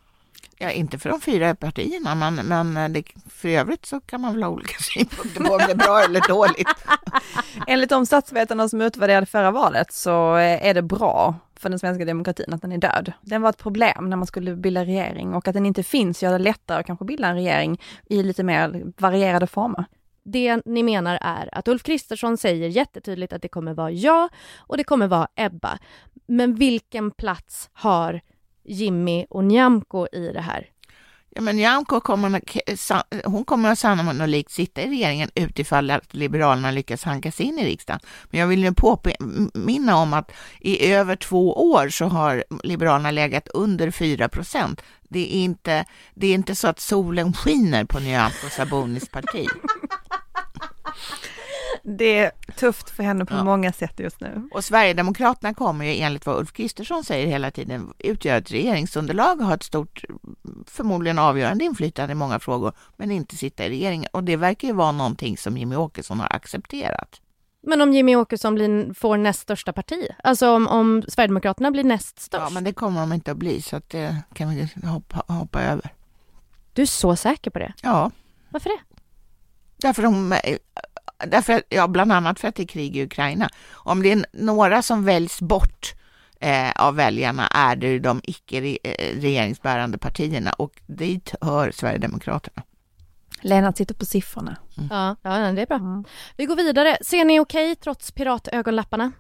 Ja, 0.59 0.71
inte 0.71 0.99
för 0.99 1.11
de 1.11 1.21
fyra 1.21 1.55
partierna, 1.55 2.15
men, 2.15 2.35
men 2.35 2.93
det, 2.93 3.03
för 3.31 3.49
övrigt 3.49 3.87
så 3.87 4.01
kan 4.01 4.21
man 4.21 4.33
väl 4.33 4.43
ha 4.43 4.51
olika 4.51 4.79
synpunkter 4.81 5.45
på 5.45 5.53
om 5.53 5.59
det 5.59 5.73
är 5.73 5.77
bra 5.77 6.01
eller 6.01 6.29
dåligt. 6.29 6.69
Enligt 7.67 7.91
de 7.91 8.07
statsvetarna 8.07 8.69
som 8.69 8.81
utvärderade 8.81 9.27
förra 9.27 9.51
valet 9.51 9.93
så 9.93 10.37
eh, 10.37 10.67
är 10.67 10.75
det 10.75 10.83
bra 10.83 11.35
för 11.61 11.69
den 11.69 11.79
svenska 11.79 12.05
demokratin 12.05 12.55
att 12.55 12.63
den 12.63 12.73
är 12.73 12.79
död. 12.79 13.13
Den 13.21 13.43
var 13.43 13.51
ett 13.51 13.59
problem 13.59 14.11
när 14.11 14.17
man 14.17 14.27
skulle 14.27 14.57
bilda 14.57 14.85
regering 14.85 15.35
och 15.35 15.49
att 15.49 15.55
den 15.55 15.67
inte 15.67 15.83
finns 15.83 16.23
gör 16.23 16.33
det 16.33 16.39
lättare 16.39 16.81
att 16.81 16.87
kanske 16.87 17.05
bilda 17.05 17.29
en 17.29 17.35
regering 17.35 17.81
i 18.07 18.23
lite 18.23 18.43
mer 18.43 18.83
varierade 18.97 19.47
former. 19.47 19.85
Det 20.23 20.61
ni 20.65 20.83
menar 20.83 21.19
är 21.23 21.49
att 21.53 21.69
Ulf 21.69 21.83
Kristersson 21.83 22.37
säger 22.37 22.69
jättetydligt 22.69 23.33
att 23.33 23.43
det 23.43 23.49
kommer 23.49 23.75
vara 23.75 23.91
jag 23.91 24.29
och 24.57 24.77
det 24.77 24.85
kommer 24.85 25.07
vara 25.07 25.29
Ebba. 25.35 25.79
Men 26.27 26.55
vilken 26.55 27.11
plats 27.11 27.71
har 27.73 28.21
Jimmy 28.65 29.27
och 29.31 29.45
Nyamko 29.45 30.07
i 30.13 30.33
det 30.33 30.41
här? 30.41 30.71
Ja, 31.37 31.43
men 31.43 31.57
Nyamko 31.57 32.00
kommer, 32.00 32.40
hon 33.28 33.45
kommer 33.45 33.75
sannolikt 33.75 34.50
sitta 34.50 34.83
i 34.83 34.88
regeringen 34.88 35.31
utifall 35.35 35.90
att 35.90 36.14
Liberalerna 36.14 36.71
lyckas 36.71 37.05
hanka 37.05 37.33
sig 37.33 37.47
in 37.47 37.59
i 37.59 37.64
riksdagen. 37.64 38.00
Men 38.31 38.40
jag 38.40 38.47
vill 38.47 38.61
nu 38.61 38.73
påminna 38.73 39.97
om 39.97 40.12
att 40.12 40.33
i 40.61 40.93
över 40.93 41.16
två 41.16 41.71
år 41.71 41.88
så 41.88 42.05
har 42.05 42.45
Liberalerna 42.62 43.11
legat 43.11 43.49
under 43.49 43.90
4 43.90 44.28
procent. 44.28 44.83
Det 45.09 45.37
är 45.37 45.40
inte, 45.40 45.85
det 46.14 46.26
är 46.26 46.35
inte 46.35 46.55
så 46.55 46.69
att 46.69 46.81
solen 46.81 47.33
skiner 47.33 47.85
på 47.85 47.99
Nyamko 47.99 48.49
Sabunis 48.50 49.09
parti. 49.09 49.47
Det 51.88 52.19
är 52.19 52.31
tufft 52.57 52.90
för 52.90 53.02
henne 53.02 53.25
på 53.25 53.35
Ja. 53.35 53.45
många 53.45 53.73
sätt 53.73 54.00
just 54.00 54.21
nu. 54.21 54.49
Och 54.52 54.64
Sverigedemokraterna 54.64 55.55
kommer 55.55 55.85
ju 55.85 56.00
enligt 56.00 56.26
vad 56.26 56.37
Ulf 56.38 56.52
Kristersson 56.52 57.05
säger 57.05 57.26
hela 57.26 57.50
tiden 57.50 57.93
utgöra 57.99 58.37
ett 58.37 58.50
regeringsunderlag 58.50 59.40
och 59.40 59.47
ha 59.47 59.55
ett 59.55 59.62
stort, 59.62 60.05
förmodligen 60.66 61.19
avgörande 61.19 61.64
inflytande 61.64 62.12
i 62.12 62.14
många 62.14 62.38
frågor, 62.38 62.73
men 62.97 63.11
inte 63.11 63.37
sitta 63.37 63.66
i 63.66 63.69
regeringen. 63.69 64.09
Och 64.12 64.25
det 64.25 64.37
verkar 64.37 64.69
ju 64.69 64.75
vara 64.75 64.93
någonting 64.93 65.37
som 65.37 65.57
Jimmy 65.59 65.76
Åkesson 65.76 66.21
har 66.21 66.33
accepterat. 66.33 67.21
Men 67.62 67.81
om 67.81 67.93
Jimmy 67.93 68.16
Åkesson 68.16 68.55
blir, 68.55 68.95
får 68.95 69.16
näst 69.16 69.40
största 69.40 69.73
parti, 69.73 70.09
alltså 70.25 70.50
om, 70.50 70.69
om 70.69 71.02
Sverigedemokraterna 71.09 71.71
blir 71.71 71.85
näst 71.85 72.21
störst? 72.21 72.43
Ja, 72.43 72.50
men 72.50 72.64
det 72.64 72.73
kommer 72.73 73.00
de 73.00 73.12
inte 73.12 73.31
att 73.31 73.37
bli, 73.37 73.62
så 73.62 73.76
att 73.76 73.90
det 73.90 74.16
kan 74.35 74.50
vi 74.50 74.69
hoppa, 74.87 75.33
hoppa 75.35 75.62
över. 75.62 75.90
Du 76.73 76.83
är 76.83 76.87
så 76.87 77.16
säker 77.16 77.50
på 77.50 77.59
det? 77.59 77.73
Ja. 77.83 78.11
Varför 78.50 78.71
det? 78.71 78.78
Därför, 79.76 80.02
de, 80.02 80.35
därför 81.19 81.63
ja, 81.69 81.89
bland 81.89 82.13
annat 82.13 82.41
för 82.41 82.49
att 82.49 82.55
det 82.55 82.63
är 82.63 82.67
krig 82.67 82.97
i 82.97 83.05
Ukraina. 83.05 83.49
Om 83.73 84.03
det 84.03 84.13
är 84.13 84.27
några 84.33 84.83
som 84.83 85.05
väljs 85.05 85.41
bort 85.41 85.95
eh, 86.41 86.73
av 86.77 86.95
väljarna 86.95 87.47
är 87.47 87.77
det 87.77 87.99
de 87.99 88.21
icke 88.25 88.61
regeringsbärande 89.21 89.99
partierna 89.99 90.53
och 90.53 90.73
dit 90.87 91.35
hör 91.41 91.71
Sverigedemokraterna. 91.71 92.63
Lennart 93.41 93.77
sitter 93.77 93.95
på 93.95 94.05
siffrorna. 94.05 94.57
Mm. 94.77 94.89
Ja, 94.93 95.17
ja, 95.23 95.53
det 95.53 95.63
är 95.63 95.67
bra. 95.67 95.77
Mm. 95.77 96.05
Vi 96.37 96.47
går 96.47 96.57
vidare. 96.57 96.99
Ser 97.03 97.25
ni 97.25 97.41
okej 97.41 97.73
okay, 97.73 97.75
trots 97.75 98.13
piratögonlapparna? 98.13 99.13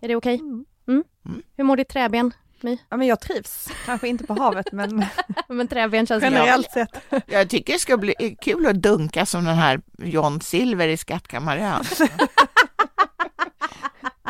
Är 0.00 0.08
det 0.08 0.16
okej? 0.16 0.34
Okay? 0.34 0.46
Mm. 0.46 0.64
mm. 0.88 1.04
Mm. 1.26 1.42
Hur 1.56 1.64
mår 1.64 1.76
ditt 1.76 1.88
träben? 1.88 2.32
My? 2.62 2.78
Ja, 2.88 2.96
men 2.96 3.06
jag 3.06 3.20
trivs. 3.20 3.68
Kanske 3.86 4.08
inte 4.08 4.24
på 4.24 4.34
havet, 4.34 4.72
men... 4.72 5.04
men 5.48 5.68
träben 5.68 6.06
känns 6.06 6.22
Generellt 6.22 6.70
sett. 6.70 7.02
Jag 7.26 7.50
tycker 7.50 7.72
det 7.72 7.78
ska 7.78 7.96
bli 7.96 8.36
kul 8.40 8.66
att 8.66 8.82
dunka 8.82 9.26
som 9.26 9.44
den 9.44 9.56
här 9.56 9.80
John 9.98 10.40
Silver 10.40 10.88
i 10.88 10.96
Skattkammaren. 10.96 11.84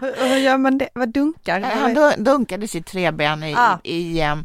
Hur 0.01 0.37
gör 0.37 0.59
man 0.59 0.79
det? 0.79 0.89
Vad 0.95 1.09
dunkar? 1.09 1.61
Han 1.61 2.25
dunkade 2.25 2.69
sitt 2.69 2.87
träben 2.87 3.43
i, 3.43 3.55
ah. 3.55 3.79
i, 3.83 4.21
i 4.21 4.37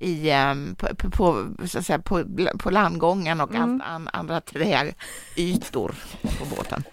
i, 0.00 0.32
um, 0.32 0.74
på, 0.74 1.10
på, 1.10 1.54
så 1.66 1.78
att 1.78 1.86
säga, 1.86 1.98
på, 1.98 2.24
på 2.58 2.70
landgången 2.70 3.40
och 3.40 3.54
mm. 3.54 3.82
an, 3.84 4.08
andra 4.12 4.40
träytor 4.40 5.94
på 6.38 6.44
båten. 6.56 6.84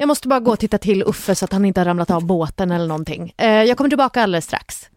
Jag 0.00 0.08
måste 0.08 0.28
bara 0.28 0.40
gå 0.40 0.52
och 0.52 0.58
titta 0.58 0.78
till 0.78 1.02
Uffe 1.02 1.34
så 1.34 1.44
att 1.44 1.52
han 1.52 1.64
inte 1.64 1.80
har 1.80 1.84
ramlat 1.84 2.10
av 2.10 2.26
båten 2.26 2.70
eller 2.70 2.86
någonting. 2.86 3.34
Eh, 3.38 3.62
jag 3.62 3.76
kommer 3.76 3.90
tillbaka 3.90 4.22
alldeles 4.22 4.44
strax. 4.44 4.90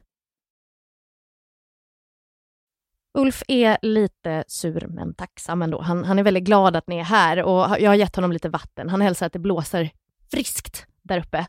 Ulf 3.18 3.44
är 3.48 3.78
lite 3.82 4.44
sur 4.48 4.88
men 4.88 5.14
tacksam 5.14 5.62
ändå. 5.62 5.82
Han, 5.82 6.04
han 6.04 6.20
är 6.20 6.24
väldigt 6.24 6.44
glad 6.44 6.76
att 6.76 6.88
ni 6.88 6.98
är 6.98 7.04
här 7.04 7.44
och 7.44 7.80
jag 7.80 7.90
har 7.90 7.96
gett 7.96 8.16
honom 8.16 8.32
lite 8.32 8.50
vatten. 8.50 8.90
Han 8.90 9.02
hälsar 9.02 9.26
att 9.26 9.34
det 9.34 9.40
blåser 9.40 9.90
friskt 10.32 10.86
där 11.02 11.20
uppe. 11.20 11.46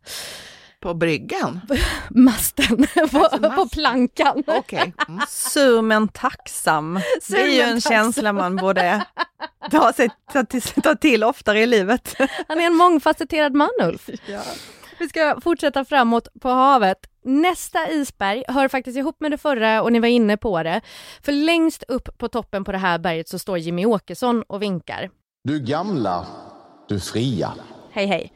På 0.83 0.95
bryggan? 0.95 1.61
Masten, 2.11 2.87
på, 3.11 3.25
alltså 3.25 3.51
på 3.51 3.69
plankan. 3.69 4.43
Okay. 4.47 4.93
Mm. 5.09 5.21
Sur 5.29 5.83
men 5.83 6.09
tacksam. 6.09 7.01
Sur 7.23 7.35
det 7.35 7.43
är 7.43 7.47
ju 7.47 7.61
en 7.61 7.75
tacksam. 7.75 7.93
känsla 7.93 8.33
man 8.33 8.57
borde 8.57 9.05
ta, 9.71 9.93
sig, 9.93 10.09
ta, 10.33 10.45
till, 10.45 10.63
ta 10.63 10.95
till 10.95 11.25
oftare 11.25 11.61
i 11.61 11.67
livet. 11.67 12.15
Han 12.49 12.61
är 12.61 12.67
en 12.67 12.75
mångfacetterad 12.75 13.55
man 13.55 13.69
Ulf. 13.83 14.09
Ja. 14.27 14.41
Vi 14.99 15.09
ska 15.09 15.41
fortsätta 15.41 15.85
framåt 15.85 16.29
på 16.41 16.49
havet. 16.49 16.99
Nästa 17.25 17.91
isberg 17.91 18.45
hör 18.49 18.69
faktiskt 18.69 18.99
ihop 18.99 19.21
med 19.21 19.31
det 19.31 19.39
förra 19.39 19.83
och 19.83 19.93
ni 19.93 20.01
var 20.01 20.09
inne 20.09 20.37
på 20.37 20.63
det. 20.63 20.81
För 21.23 21.33
längst 21.33 21.85
upp 21.89 22.19
på 22.19 22.29
toppen 22.29 22.65
på 22.65 22.73
det 22.73 22.79
här 22.79 22.99
berget 22.99 23.29
så 23.29 23.39
står 23.39 23.59
Jimmy 23.59 23.87
Åkesson 23.87 24.43
och 24.43 24.63
vinkar. 24.63 25.11
Du 25.45 25.61
gamla, 25.61 26.27
du 26.89 27.01
fria. 27.01 27.53
Hej 27.93 28.07
hej. 28.07 28.33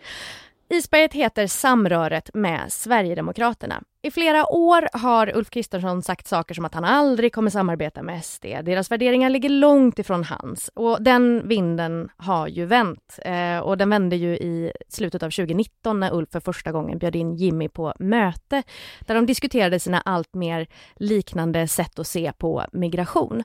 Isberget 0.68 1.12
heter 1.12 1.46
Samröret 1.46 2.30
med 2.34 2.72
Sverigedemokraterna. 2.72 3.82
I 4.02 4.10
flera 4.10 4.52
år 4.52 4.88
har 4.92 5.36
Ulf 5.36 5.50
Kristersson 5.50 6.02
sagt 6.02 6.26
saker 6.26 6.54
som 6.54 6.64
att 6.64 6.74
han 6.74 6.84
aldrig 6.84 7.32
kommer 7.34 7.50
samarbeta 7.50 8.02
med 8.02 8.24
SD. 8.24 8.44
Deras 8.44 8.90
värderingar 8.90 9.30
ligger 9.30 9.48
långt 9.48 9.98
ifrån 9.98 10.24
hans 10.24 10.70
och 10.74 11.02
den 11.02 11.48
vinden 11.48 12.08
har 12.16 12.48
ju 12.48 12.64
vänt. 12.64 13.18
Eh, 13.24 13.58
och 13.58 13.78
den 13.78 13.90
vände 13.90 14.16
ju 14.16 14.36
i 14.36 14.72
slutet 14.88 15.22
av 15.22 15.30
2019 15.30 16.00
när 16.00 16.14
Ulf 16.14 16.28
för 16.32 16.40
första 16.40 16.72
gången 16.72 16.98
bjöd 16.98 17.16
in 17.16 17.36
Jimmy 17.36 17.68
på 17.68 17.94
möte 17.98 18.62
där 19.00 19.14
de 19.14 19.26
diskuterade 19.26 19.80
sina 19.80 20.00
allt 20.00 20.34
mer 20.34 20.66
liknande 20.96 21.68
sätt 21.68 21.98
att 21.98 22.06
se 22.06 22.32
på 22.38 22.64
migration. 22.72 23.44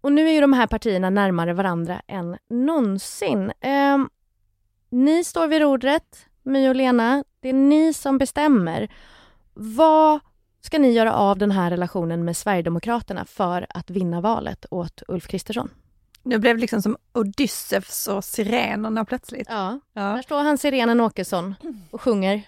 Och 0.00 0.12
nu 0.12 0.28
är 0.28 0.32
ju 0.32 0.40
de 0.40 0.52
här 0.52 0.66
partierna 0.66 1.10
närmare 1.10 1.52
varandra 1.52 2.02
än 2.06 2.36
någonsin. 2.50 3.52
Eh, 3.60 3.98
ni 4.90 5.24
står 5.24 5.46
vid 5.46 5.60
rodret. 5.60 6.27
My 6.48 6.68
och 6.68 6.74
Lena, 6.74 7.24
det 7.40 7.48
är 7.48 7.52
ni 7.52 7.92
som 7.92 8.18
bestämmer. 8.18 8.88
Vad 9.54 10.20
ska 10.60 10.78
ni 10.78 10.92
göra 10.92 11.14
av 11.14 11.38
den 11.38 11.50
här 11.50 11.70
relationen 11.70 12.24
med 12.24 12.36
Sverigedemokraterna 12.36 13.24
för 13.24 13.66
att 13.70 13.90
vinna 13.90 14.20
valet 14.20 14.66
åt 14.70 15.02
Ulf 15.08 15.26
Kristersson? 15.26 15.70
Nu 16.22 16.38
blev 16.38 16.56
det 16.56 16.60
liksom 16.60 16.82
som 16.82 16.96
Odysseus 17.12 18.06
och 18.06 18.24
sirenerna 18.24 19.04
plötsligt. 19.04 19.46
Ja, 19.50 19.80
ja. 19.92 20.02
där 20.02 20.22
står 20.22 20.42
han 20.42 20.58
sirenen 20.58 21.00
Åkesson 21.00 21.54
och 21.90 22.00
sjunger. 22.00 22.42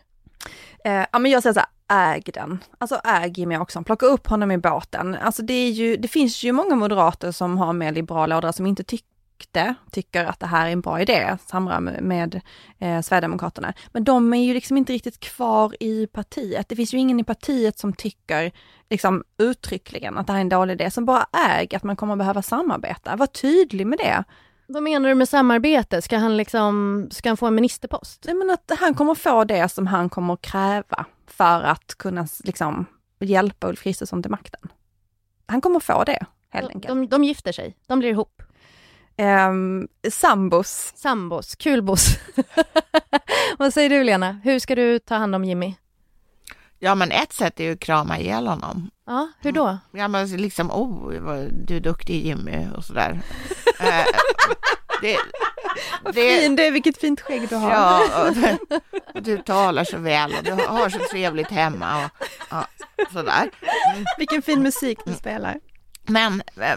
Eh, 0.85 1.07
ja 1.13 1.19
men 1.19 1.31
jag 1.31 1.43
säger 1.43 1.55
så 1.55 1.61
här, 1.61 2.15
äg 2.17 2.23
den. 2.35 2.59
Alltså 2.79 3.01
äg 3.05 3.33
Jimmie 3.37 3.59
Åkesson, 3.59 3.85
plocka 3.85 4.07
upp 4.07 4.27
honom 4.27 4.51
i 4.51 4.59
båten. 4.59 5.15
Alltså 5.15 5.43
det 5.43 5.55
är 5.55 5.71
ju, 5.71 5.97
det 5.97 6.09
finns 6.09 6.43
ju 6.43 6.53
många 6.53 6.75
moderater 6.75 7.33
som 7.33 7.59
har 7.59 7.73
mer 7.73 7.93
liberala 7.93 8.39
ådror 8.39 8.53
som 8.53 8.67
inte 8.67 8.85
tycker 8.85 9.10
tyckte, 9.41 9.75
tycker 9.91 10.25
att 10.25 10.41
det 10.41 10.47
här 10.47 10.67
är 10.67 10.73
en 10.73 10.81
bra 10.81 11.01
idé, 11.01 11.37
samra 11.47 11.81
med, 11.81 12.41
eh, 12.79 13.01
Sverigedemokraterna. 13.01 13.73
Men 13.93 14.05
de 14.05 14.35
är 14.35 14.45
ju 14.45 14.55
liksom 14.55 14.77
inte 14.77 14.93
riktigt 14.93 15.21
kvar 15.21 15.75
i 15.81 16.07
partiet. 16.07 16.69
Det 16.69 16.77
finns 16.77 16.95
ju 16.95 16.99
ingen 16.99 17.21
i 17.21 17.25
partiet 17.25 17.79
som 17.79 17.93
tycker 17.93 18.53
liksom 18.91 19.25
uttryckligen 19.39 20.19
att 20.19 20.27
det 20.27 20.33
här 20.33 20.41
är 20.41 20.43
en 20.43 20.49
dålig 20.49 20.75
idé, 20.75 20.91
som 20.91 21.05
bara 21.05 21.27
äger 21.33 21.77
att 21.77 21.85
man 21.85 21.97
kommer 21.97 22.17
behöva 22.17 22.43
samarbeta. 22.43 23.17
Var 23.17 23.27
tydlig 23.27 23.87
med 23.87 23.99
det. 23.99 24.25
Vad 24.67 24.83
menar 24.83 25.09
du 25.09 25.15
med 25.15 25.29
samarbete? 25.29 26.03
Ska 26.03 26.19
han 26.19 26.37
liksom, 26.37 27.09
ska 27.11 27.31
han 27.31 27.37
få 27.37 27.47
en 27.47 27.55
ministerpost? 27.55 28.25
Nej 28.27 28.35
men 28.35 28.51
att 28.51 28.71
han 28.81 28.95
kommer 28.95 29.15
få 29.15 29.45
det 29.45 29.69
som 29.69 29.87
han 29.87 30.09
kommer 30.09 30.37
kräva 30.37 31.07
för 31.27 31.63
att 31.63 31.95
kunna 31.95 32.27
liksom 32.45 32.87
hjälpa 33.21 33.69
Ulf 33.69 33.83
Kristersson 33.83 34.23
till 34.23 34.31
makten. 34.31 34.69
Han 35.47 35.61
kommer 35.61 35.81
få 35.81 36.05
det, 36.05 36.27
helt 36.51 36.69
de, 36.69 36.75
enkelt. 36.75 36.89
De, 36.89 37.09
de 37.09 37.25
gifter 37.25 37.53
sig, 37.53 37.77
de 37.87 37.99
blir 37.99 38.11
ihop. 38.11 38.43
Um, 39.21 39.89
sambos. 40.11 40.93
Sambos, 40.97 41.55
kulbos. 41.55 42.19
Vad 43.59 43.75
säger 43.75 43.91
du 43.91 44.05
Lena? 44.05 44.41
Hur 44.45 44.59
ska 44.59 44.75
du 44.75 44.99
ta 44.99 45.15
hand 45.15 45.35
om 45.35 45.45
Jimmy? 45.45 45.75
Ja, 46.79 46.95
men 46.95 47.11
ett 47.13 47.33
sätt 47.33 47.61
är 47.61 47.65
ju 47.65 47.73
att 47.73 47.81
krama 47.81 48.19
ihjäl 48.19 48.47
honom. 48.47 48.91
Ja, 49.07 49.29
hur 49.41 49.53
då? 49.53 49.79
Ja, 49.93 50.09
men 50.09 50.37
liksom, 50.37 50.71
oh, 50.71 51.11
du 51.51 51.77
är 51.77 51.81
duktig 51.81 52.27
Jimmy 52.27 52.67
och 52.77 52.85
sådär. 52.85 53.21
Eh, 53.81 54.05
det, 55.03 55.17
vad 56.03 56.15
det, 56.15 56.41
fin 56.41 56.57
du 56.57 56.63
är, 56.63 56.71
vilket 56.71 57.01
fint 57.01 57.21
skägg 57.21 57.49
du 57.49 57.57
har. 57.57 57.71
Ja, 57.71 58.25
och 58.27 58.35
det, 58.35 58.59
och 59.15 59.23
du 59.23 59.39
talar 59.39 59.85
så 59.85 59.99
väl 59.99 60.35
och 60.39 60.45
du 60.45 60.53
har 60.53 60.89
så 60.89 60.99
trevligt 61.11 61.51
hemma 61.51 62.05
och, 62.05 62.57
och 62.59 63.13
sådär. 63.13 63.51
Mm. 63.95 64.05
Vilken 64.19 64.43
fin 64.43 64.63
musik 64.63 64.99
du 65.05 65.15
spelar. 65.15 65.59
Men, 66.11 66.43
eh, 66.57 66.77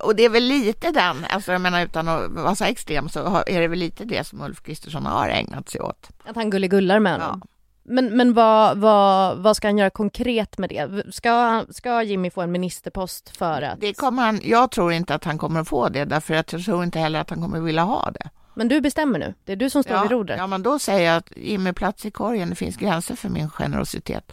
och 0.00 0.16
det 0.16 0.24
är 0.24 0.28
väl 0.28 0.44
lite 0.44 0.90
den, 0.90 1.24
alltså 1.30 1.52
jag 1.52 1.60
menar 1.60 1.84
utan 1.84 2.08
att 2.08 2.30
vara 2.30 2.54
så 2.54 2.64
extrem 2.64 3.08
så 3.08 3.42
är 3.46 3.60
det 3.60 3.68
väl 3.68 3.78
lite 3.78 4.04
det 4.04 4.26
som 4.26 4.40
Ulf 4.40 4.62
Kristersson 4.62 5.06
har 5.06 5.28
ägnat 5.28 5.68
sig 5.68 5.80
åt. 5.80 6.08
Att 6.24 6.36
han 6.36 6.50
gulligullar 6.50 6.98
med 6.98 7.12
honom? 7.12 7.40
Ja. 7.44 7.48
Men, 7.84 8.16
men 8.16 8.34
vad, 8.34 8.78
vad, 8.78 9.38
vad 9.38 9.56
ska 9.56 9.68
han 9.68 9.78
göra 9.78 9.90
konkret 9.90 10.58
med 10.58 10.70
det? 10.70 11.14
Ska, 11.14 11.64
ska 11.70 12.02
Jimmy 12.02 12.30
få 12.30 12.40
en 12.40 12.52
ministerpost 12.52 13.36
för 13.36 13.62
att... 13.62 13.80
Det 13.80 13.94
kommer 13.94 14.22
han, 14.22 14.40
jag 14.42 14.70
tror 14.70 14.92
inte 14.92 15.14
att 15.14 15.24
han 15.24 15.38
kommer 15.38 15.60
att 15.60 15.68
få 15.68 15.88
det, 15.88 16.04
därför 16.04 16.34
att 16.34 16.52
jag 16.52 16.64
tror 16.64 16.84
inte 16.84 16.98
heller 16.98 17.20
att 17.20 17.30
han 17.30 17.42
kommer 17.42 17.58
att 17.58 17.64
vilja 17.64 17.82
ha 17.82 18.10
det. 18.10 18.30
Men 18.54 18.68
du 18.68 18.80
bestämmer 18.80 19.18
nu, 19.18 19.34
det 19.44 19.52
är 19.52 19.56
du 19.56 19.70
som 19.70 19.82
står 19.82 19.96
ja, 19.96 20.02
vid 20.02 20.10
rodret. 20.10 20.38
Ja, 20.38 20.46
men 20.46 20.62
då 20.62 20.78
säger 20.78 21.10
jag 21.10 21.16
att 21.16 21.32
Jimmy 21.36 21.72
plats 21.72 22.06
i 22.06 22.10
korgen, 22.10 22.50
det 22.50 22.56
finns 22.56 22.76
gränser 22.76 23.16
för 23.16 23.28
min 23.28 23.50
generositet. 23.50 24.32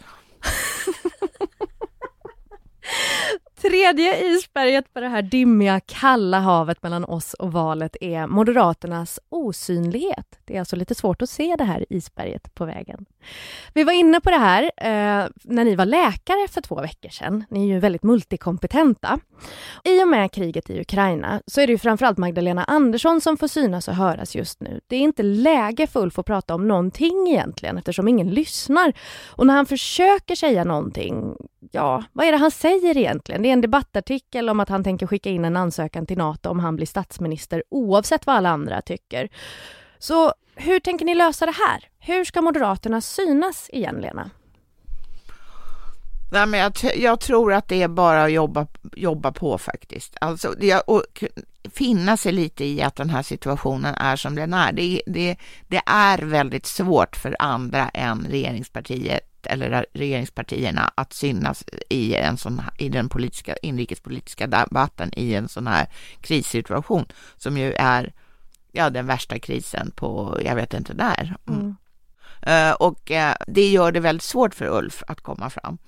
Tredje 3.60 4.26
isberget 4.26 4.94
på 4.94 5.00
det 5.00 5.08
här 5.08 5.22
dimmiga, 5.22 5.80
kalla 5.80 6.40
havet 6.40 6.82
mellan 6.82 7.04
oss 7.04 7.34
och 7.34 7.52
valet 7.52 7.96
är 8.00 8.26
Moderaternas 8.26 9.20
osynlighet. 9.28 10.38
Det 10.44 10.54
är 10.56 10.58
alltså 10.58 10.76
lite 10.76 10.94
svårt 10.94 11.22
att 11.22 11.30
se 11.30 11.54
det 11.58 11.64
här 11.64 11.86
isberget 11.90 12.54
på 12.54 12.64
vägen. 12.64 13.06
Vi 13.74 13.84
var 13.84 13.92
inne 13.92 14.20
på 14.20 14.30
det 14.30 14.36
här 14.36 14.62
eh, 14.62 15.28
när 15.44 15.64
ni 15.64 15.74
var 15.74 15.86
läkare 15.86 16.48
för 16.48 16.60
två 16.60 16.74
veckor 16.80 17.08
sedan. 17.08 17.44
Ni 17.50 17.62
är 17.62 17.74
ju 17.74 17.78
väldigt 17.78 18.02
multikompetenta. 18.02 19.20
I 19.84 20.02
och 20.02 20.08
med 20.08 20.32
kriget 20.32 20.70
i 20.70 20.80
Ukraina 20.80 21.42
så 21.46 21.60
är 21.60 21.66
det 21.66 21.72
ju 21.72 21.78
framförallt 21.78 22.18
Magdalena 22.18 22.64
Andersson 22.64 23.20
som 23.20 23.36
får 23.36 23.48
synas 23.48 23.88
och 23.88 23.94
höras 23.94 24.36
just 24.36 24.60
nu. 24.60 24.80
Det 24.86 24.96
är 24.96 25.00
inte 25.00 25.22
läge 25.22 25.86
för 25.86 26.00
Ulf 26.00 26.18
att 26.18 26.26
prata 26.26 26.54
om 26.54 26.68
någonting 26.68 27.28
egentligen 27.28 27.78
eftersom 27.78 28.08
ingen 28.08 28.30
lyssnar. 28.30 28.92
Och 29.28 29.46
när 29.46 29.54
han 29.54 29.66
försöker 29.66 30.34
säga 30.34 30.64
någonting, 30.64 31.36
ja, 31.70 32.04
vad 32.12 32.26
är 32.26 32.32
det 32.32 32.38
han 32.38 32.50
säger 32.50 32.96
egentligen? 32.96 33.42
Det 33.42 33.48
är 33.48 33.52
en 33.52 33.60
debattartikel 33.60 34.48
om 34.48 34.60
att 34.60 34.68
han 34.68 34.84
tänker 34.84 35.06
skicka 35.06 35.30
in 35.30 35.44
en 35.44 35.56
ansökan 35.56 36.06
till 36.06 36.18
Nato 36.18 36.48
om 36.48 36.60
han 36.60 36.76
blir 36.76 36.86
statsminister 36.86 37.62
oavsett 37.68 38.26
vad 38.26 38.36
alla 38.36 38.50
andra 38.50 38.82
tycker. 38.82 39.28
Så 39.98 40.32
hur 40.54 40.80
tänker 40.80 41.04
ni 41.04 41.14
lösa 41.14 41.46
det 41.46 41.54
här? 41.68 41.88
Hur 41.98 42.24
ska 42.24 42.42
Moderaterna 42.42 43.00
synas 43.00 43.70
igen, 43.72 43.96
Lena? 44.00 44.30
Nej, 46.30 46.46
men 46.46 46.60
jag, 46.60 46.72
jag, 46.96 47.20
tror 47.20 47.52
att 47.52 47.68
det 47.68 47.82
är 47.82 47.88
bara 47.88 48.24
att 48.24 48.32
jobba, 48.32 48.66
jobba 48.96 49.32
på 49.32 49.58
faktiskt. 49.58 50.16
Alltså, 50.20 50.54
det, 50.58 50.80
och 50.80 51.24
finna 51.72 52.16
sig 52.16 52.32
lite 52.32 52.64
i 52.64 52.82
att 52.82 52.96
den 52.96 53.10
här 53.10 53.22
situationen 53.22 53.94
är 53.94 54.16
som 54.16 54.34
den 54.34 54.54
är. 54.54 54.72
Det, 54.72 55.02
det, 55.06 55.36
det 55.68 55.82
är 55.86 56.18
väldigt 56.18 56.66
svårt 56.66 57.16
för 57.16 57.36
andra 57.38 57.88
än 57.88 58.26
regeringspartiet 58.30 59.26
eller 59.46 59.86
regeringspartierna 59.92 60.92
att 60.94 61.12
synas 61.12 61.64
i, 61.88 62.14
en 62.14 62.36
sån, 62.36 62.62
i 62.78 62.88
den 62.88 63.08
politiska, 63.08 63.56
inrikespolitiska 63.56 64.46
debatten 64.46 65.10
i 65.16 65.34
en 65.34 65.48
sån 65.48 65.66
här 65.66 65.86
krissituation 66.20 67.04
som 67.36 67.58
ju 67.58 67.72
är 67.72 68.12
ja, 68.72 68.90
den 68.90 69.06
värsta 69.06 69.38
krisen 69.38 69.90
på, 69.90 70.40
jag 70.44 70.54
vet 70.54 70.74
inte 70.74 70.94
när. 70.94 71.36
Mm. 71.48 71.60
Mm. 71.60 71.76
Uh, 72.46 72.72
och 72.72 73.10
uh, 73.10 73.32
det 73.46 73.70
gör 73.70 73.92
det 73.92 74.00
väldigt 74.00 74.22
svårt 74.22 74.54
för 74.54 74.78
Ulf 74.78 75.02
att 75.06 75.20
komma 75.20 75.50
fram. 75.50 75.78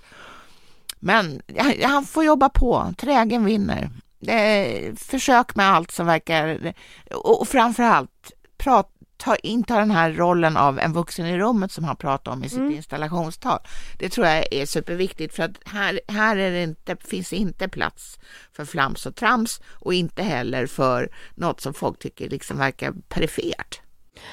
Men 1.04 1.42
han 1.82 2.04
får 2.04 2.24
jobba 2.24 2.48
på, 2.48 2.94
trägen 2.98 3.44
vinner. 3.44 3.90
Eh, 4.26 4.94
försök 4.94 5.54
med 5.54 5.66
allt 5.66 5.90
som 5.90 6.06
verkar, 6.06 6.74
och, 7.10 7.48
framför 7.48 7.82
allt, 7.82 8.32
prat, 8.58 8.90
ta, 9.16 9.36
inta 9.36 9.78
den 9.78 9.90
här 9.90 10.12
rollen 10.12 10.56
av 10.56 10.78
en 10.78 10.92
vuxen 10.92 11.26
i 11.26 11.38
rummet 11.38 11.72
som 11.72 11.84
han 11.84 11.96
pratade 11.96 12.36
om 12.36 12.44
i 12.44 12.48
sitt 12.48 12.58
mm. 12.58 12.72
installationstal. 12.72 13.58
Det 13.98 14.08
tror 14.08 14.26
jag 14.26 14.52
är 14.52 14.66
superviktigt 14.66 15.34
för 15.34 15.42
att 15.42 15.58
här, 15.64 16.00
här 16.08 16.36
är 16.36 16.50
det 16.50 16.62
inte, 16.62 16.96
finns 16.96 17.32
inte 17.32 17.68
plats 17.68 18.18
för 18.52 18.64
flams 18.64 19.06
och 19.06 19.16
trams 19.16 19.60
och 19.68 19.94
inte 19.94 20.22
heller 20.22 20.66
för 20.66 21.10
något 21.34 21.60
som 21.60 21.74
folk 21.74 21.98
tycker 21.98 22.28
liksom 22.28 22.58
verkar 22.58 22.92
perifert. 23.08 23.80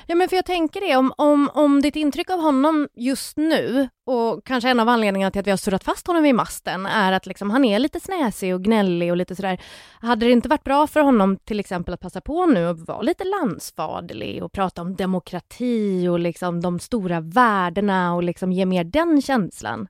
Ja 0.07 0.15
men 0.15 0.29
för 0.29 0.35
jag 0.35 0.45
tänker 0.45 0.81
det, 0.81 0.95
om, 0.95 1.13
om, 1.17 1.49
om 1.53 1.81
ditt 1.81 1.95
intryck 1.95 2.29
av 2.29 2.39
honom 2.39 2.87
just 2.95 3.37
nu 3.37 3.89
och 4.05 4.45
kanske 4.45 4.69
en 4.69 4.79
av 4.79 4.89
anledningarna 4.89 5.31
till 5.31 5.39
att 5.39 5.47
vi 5.47 5.51
har 5.51 5.57
surrat 5.57 5.83
fast 5.83 6.07
honom 6.07 6.23
vid 6.23 6.35
masten 6.35 6.85
är 6.85 7.11
att 7.11 7.25
liksom, 7.25 7.49
han 7.49 7.65
är 7.65 7.79
lite 7.79 7.99
snäsig 7.99 8.53
och 8.53 8.63
gnällig 8.63 9.11
och 9.11 9.17
lite 9.17 9.35
sådär. 9.35 9.61
Hade 10.01 10.25
det 10.25 10.31
inte 10.31 10.49
varit 10.49 10.63
bra 10.63 10.87
för 10.87 10.99
honom 10.99 11.37
till 11.37 11.59
exempel 11.59 11.93
att 11.93 11.99
passa 11.99 12.21
på 12.21 12.45
nu 12.45 12.67
och 12.67 12.79
vara 12.79 13.01
lite 13.01 13.23
landsfaderlig 13.23 14.43
och 14.43 14.51
prata 14.51 14.81
om 14.81 14.95
demokrati 14.95 16.07
och 16.07 16.19
liksom 16.19 16.61
de 16.61 16.79
stora 16.79 17.19
värdena 17.21 18.15
och 18.15 18.23
liksom 18.23 18.51
ge 18.51 18.65
mer 18.65 18.83
den 18.83 19.21
känslan? 19.21 19.87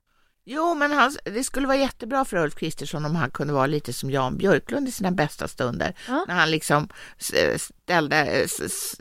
Jo, 0.52 0.74
men 0.74 0.92
han, 0.92 1.16
det 1.24 1.44
skulle 1.44 1.66
vara 1.66 1.76
jättebra 1.76 2.24
för 2.24 2.36
Ulf 2.36 2.54
Kristersson 2.54 3.04
om 3.04 3.16
han 3.16 3.30
kunde 3.30 3.52
vara 3.52 3.66
lite 3.66 3.92
som 3.92 4.10
Jan 4.10 4.36
Björklund 4.36 4.88
i 4.88 4.90
sina 4.90 5.10
bästa 5.10 5.48
stunder. 5.48 5.94
Ja. 6.08 6.24
När 6.28 6.34
han 6.34 6.50
liksom 6.50 6.88
ställde 7.56 8.46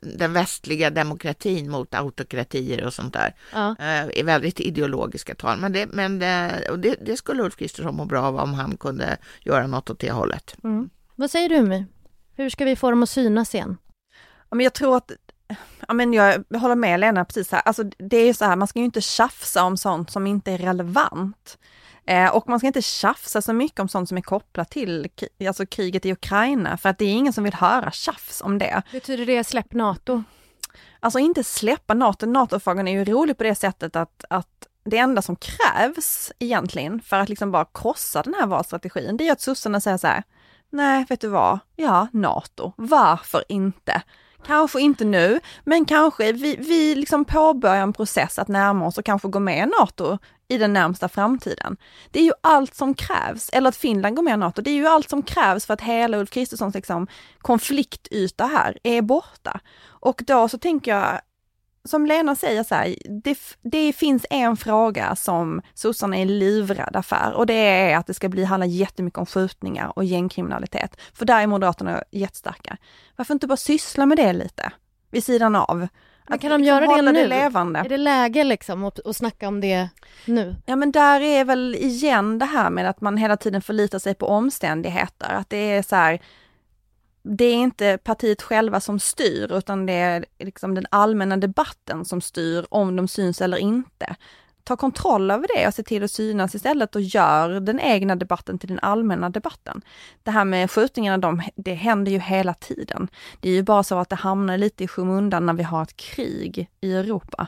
den 0.02 0.34
västliga 0.34 0.90
demokratin 0.90 1.72
mot 1.72 1.94
autokratier 1.94 2.86
och 2.86 2.94
sånt 2.94 3.14
där. 3.14 3.36
Ja. 3.54 3.76
I 4.14 4.24
väldigt 4.24 4.60
ideologiska 4.60 5.36
tal. 5.36 5.60
Men, 5.60 5.72
det, 5.72 5.86
men 5.86 6.20
det, 6.20 6.68
och 6.72 6.80
det, 6.80 6.96
det, 7.06 7.18
skulle 7.18 7.44
Ulf 7.44 7.56
Kristersson 7.56 7.96
må 7.96 8.06
bra 8.06 8.22
av 8.22 8.36
om 8.36 8.54
han 8.54 8.78
kunde 8.78 9.18
göra 9.40 9.68
något 9.68 9.90
åt 9.90 10.00
det 10.00 10.12
hållet. 10.12 10.56
Mm. 10.64 10.90
Vad 11.16 11.32
säger 11.32 11.50
du 11.50 11.62
My? 11.62 11.86
Hur 12.36 12.50
ska 12.50 12.66
vi 12.66 12.76
få 12.76 12.90
dem 12.90 13.04
att 13.04 13.10
synas 13.10 13.56
igen? 13.56 13.78
jag 14.50 14.74
tror 14.74 14.98
att 14.98 15.12
ja 15.88 15.94
men 15.94 16.14
jag 16.14 16.44
håller 16.60 16.76
med 16.76 17.00
Lena 17.00 17.26
precis 17.26 17.52
här, 17.52 17.62
alltså 17.66 17.84
det 17.84 18.18
är 18.18 18.26
ju 18.26 18.34
så 18.34 18.46
här, 18.46 18.56
man 18.56 18.68
ska 18.68 18.80
ju 18.80 18.86
inte 18.86 19.02
tjafsa 19.02 19.64
om 19.64 19.78
sånt 19.78 20.12
som 20.12 20.28
inte 20.28 20.52
är 20.52 20.58
relevant. 20.58 21.58
Eh, 22.06 22.36
och 22.36 22.50
man 22.50 22.60
ska 22.60 22.68
inte 22.68 22.82
tjafsa 22.82 23.42
så 23.42 23.54
mycket 23.54 23.80
om 23.80 23.90
sånt 23.90 24.10
som 24.10 24.18
är 24.18 24.22
kopplat 24.22 24.70
till 24.70 25.10
alltså 25.48 25.66
kriget 25.66 26.06
i 26.06 26.12
Ukraina, 26.12 26.78
för 26.78 26.90
att 26.90 26.98
det 26.98 27.06
är 27.06 27.14
ingen 27.14 27.34
som 27.34 27.44
vill 27.44 27.54
höra 27.54 27.92
tjafs 27.92 28.42
om 28.42 28.58
det. 28.58 28.82
Betyder 28.92 29.26
det 29.26 29.44
släpp 29.44 29.74
NATO? 29.74 30.24
Alltså 31.00 31.20
inte 31.20 31.44
släppa 31.44 31.94
NATO, 31.94 32.26
NATO-frågan 32.26 32.88
är 32.88 32.92
ju 32.92 33.06
rolig 33.06 33.38
på 33.38 33.44
det 33.44 33.56
sättet 33.56 33.96
att, 33.96 34.26
att 34.30 34.68
det 34.84 34.98
enda 34.98 35.22
som 35.22 35.36
krävs 35.36 36.32
egentligen 36.40 37.02
för 37.02 37.20
att 37.20 37.30
liksom 37.30 37.52
bara 37.52 37.66
krossa 37.66 38.22
den 38.22 38.34
här 38.34 38.48
valstrategin, 38.48 39.18
det 39.18 39.28
är 39.28 39.32
att 39.32 39.42
sossarna 39.42 39.82
säger 39.82 39.98
så 39.98 40.08
här, 40.08 40.24
nej 40.70 41.06
vet 41.10 41.22
du 41.22 41.28
vad, 41.28 41.60
ja 41.76 42.08
NATO, 42.12 42.74
varför 42.78 43.44
inte? 43.50 44.02
Kanske 44.46 44.82
inte 44.82 45.06
nu, 45.06 45.40
men 45.64 45.86
kanske 45.86 46.32
vi, 46.32 46.56
vi 46.56 46.96
liksom 46.96 47.26
påbörjar 47.26 47.84
en 47.84 47.94
process 47.94 48.40
att 48.40 48.48
närma 48.48 48.88
oss 48.88 48.98
och 48.98 49.06
kanske 49.06 49.28
gå 49.28 49.40
med 49.40 49.68
i 49.68 49.72
NATO 49.80 50.18
i 50.48 50.58
den 50.58 50.74
närmsta 50.74 51.10
framtiden. 51.10 51.78
Det 52.12 52.20
är 52.20 52.24
ju 52.24 52.32
allt 52.42 52.76
som 52.76 52.94
krävs, 52.94 53.50
eller 53.54 53.70
att 53.70 53.76
Finland 53.76 54.16
går 54.16 54.24
med 54.24 54.34
i 54.34 54.38
NATO, 54.38 54.62
det 54.62 54.70
är 54.70 54.76
ju 54.76 54.88
allt 54.88 55.10
som 55.10 55.24
krävs 55.24 55.66
för 55.66 55.74
att 55.74 55.82
hela 55.82 56.18
Ulf 56.18 56.30
Kristerssons 56.30 56.76
liksom, 56.76 57.08
konfliktyta 57.38 58.46
här 58.46 58.78
är 58.84 59.02
borta. 59.02 59.60
Och 59.88 60.22
då 60.28 60.48
så 60.48 60.58
tänker 60.58 60.92
jag, 60.92 61.22
som 61.90 62.06
Lena 62.06 62.36
säger 62.36 62.64
så 62.64 62.76
här, 62.76 62.96
det, 63.24 63.38
det 63.62 63.94
finns 63.94 64.26
en 64.30 64.58
fråga 64.58 65.16
som 65.16 65.62
sossarna 65.74 66.18
är 66.18 66.26
livrädda 66.26 67.04
för 67.04 67.34
och 67.36 67.46
det 67.46 67.54
är 67.54 67.98
att 67.98 68.08
det 68.08 68.14
ska 68.14 68.30
bli, 68.30 68.44
handla 68.44 68.66
jättemycket 68.66 69.18
om 69.18 69.26
skjutningar 69.26 69.92
och 69.96 70.04
gängkriminalitet. 70.04 70.98
För 71.14 71.26
där 71.26 71.42
är 71.42 71.48
Moderaterna 71.48 72.04
jättestarka. 72.12 72.78
Varför 73.16 73.34
inte 73.34 73.48
bara 73.48 73.58
syssla 73.58 74.06
med 74.06 74.18
det 74.18 74.34
lite 74.34 74.72
vid 75.12 75.24
sidan 75.24 75.56
av? 75.56 75.88
Men 76.28 76.40
kan 76.40 76.52
de 76.52 76.64
göra 76.64 76.96
det 76.96 77.02
nu? 77.02 77.12
Det 77.12 77.28
levande. 77.28 77.80
Är 77.80 77.90
det 77.90 77.98
läge 77.98 78.44
liksom 78.44 78.84
att, 78.84 79.06
att 79.06 79.16
snacka 79.16 79.48
om 79.48 79.62
det 79.62 79.90
nu? 80.26 80.56
Ja 80.66 80.76
men 80.76 80.92
där 80.92 81.22
är 81.22 81.46
väl 81.46 81.76
igen 81.76 82.40
det 82.40 82.46
här 82.46 82.70
med 82.70 82.90
att 82.90 83.02
man 83.02 83.18
hela 83.18 83.38
tiden 83.38 83.62
förlitar 83.62 84.00
sig 84.00 84.16
på 84.16 84.28
omständigheter, 84.28 85.30
att 85.30 85.50
det 85.50 85.58
är 85.58 85.82
så 85.82 85.96
här, 85.96 86.20
det 87.24 87.46
är 87.46 87.56
inte 87.56 87.98
partiet 88.04 88.42
själva 88.42 88.80
som 88.80 89.00
styr, 89.00 89.52
utan 89.52 89.86
det 89.86 89.94
är 89.94 90.26
liksom 90.40 90.76
den 90.76 90.86
allmänna 90.92 91.38
debatten 91.38 92.06
som 92.06 92.22
styr 92.22 92.66
om 92.70 92.96
de 92.96 93.08
syns 93.08 93.42
eller 93.42 93.58
inte. 93.58 94.16
Ta 94.70 94.76
kontroll 94.76 95.32
över 95.32 95.48
det 95.56 95.68
och 95.68 95.74
se 95.74 95.84
till 95.84 96.04
att 96.04 96.12
synas 96.12 96.56
istället 96.56 96.96
och 96.96 97.02
gör 97.02 97.60
den 97.60 97.80
egna 97.80 98.16
debatten 98.16 98.60
till 98.60 98.70
den 98.70 98.80
allmänna 98.80 99.30
debatten. 99.30 99.82
Det 100.24 100.32
här 100.32 100.46
med 100.46 100.72
skjutningarna, 100.72 101.18
de, 101.18 101.42
det 101.56 101.74
händer 101.74 102.12
ju 102.12 102.20
hela 102.20 102.54
tiden. 102.54 103.08
Det 103.40 103.50
är 103.50 103.54
ju 103.54 103.64
bara 103.64 103.84
så 103.84 104.00
att 104.00 104.10
det 104.10 104.16
hamnar 104.16 104.58
lite 104.58 104.84
i 104.84 104.88
skymundan 104.88 105.46
när 105.46 105.54
vi 105.54 105.64
har 105.64 105.84
ett 105.84 105.98
krig 105.98 106.70
i 106.82 106.94
Europa. 106.94 107.48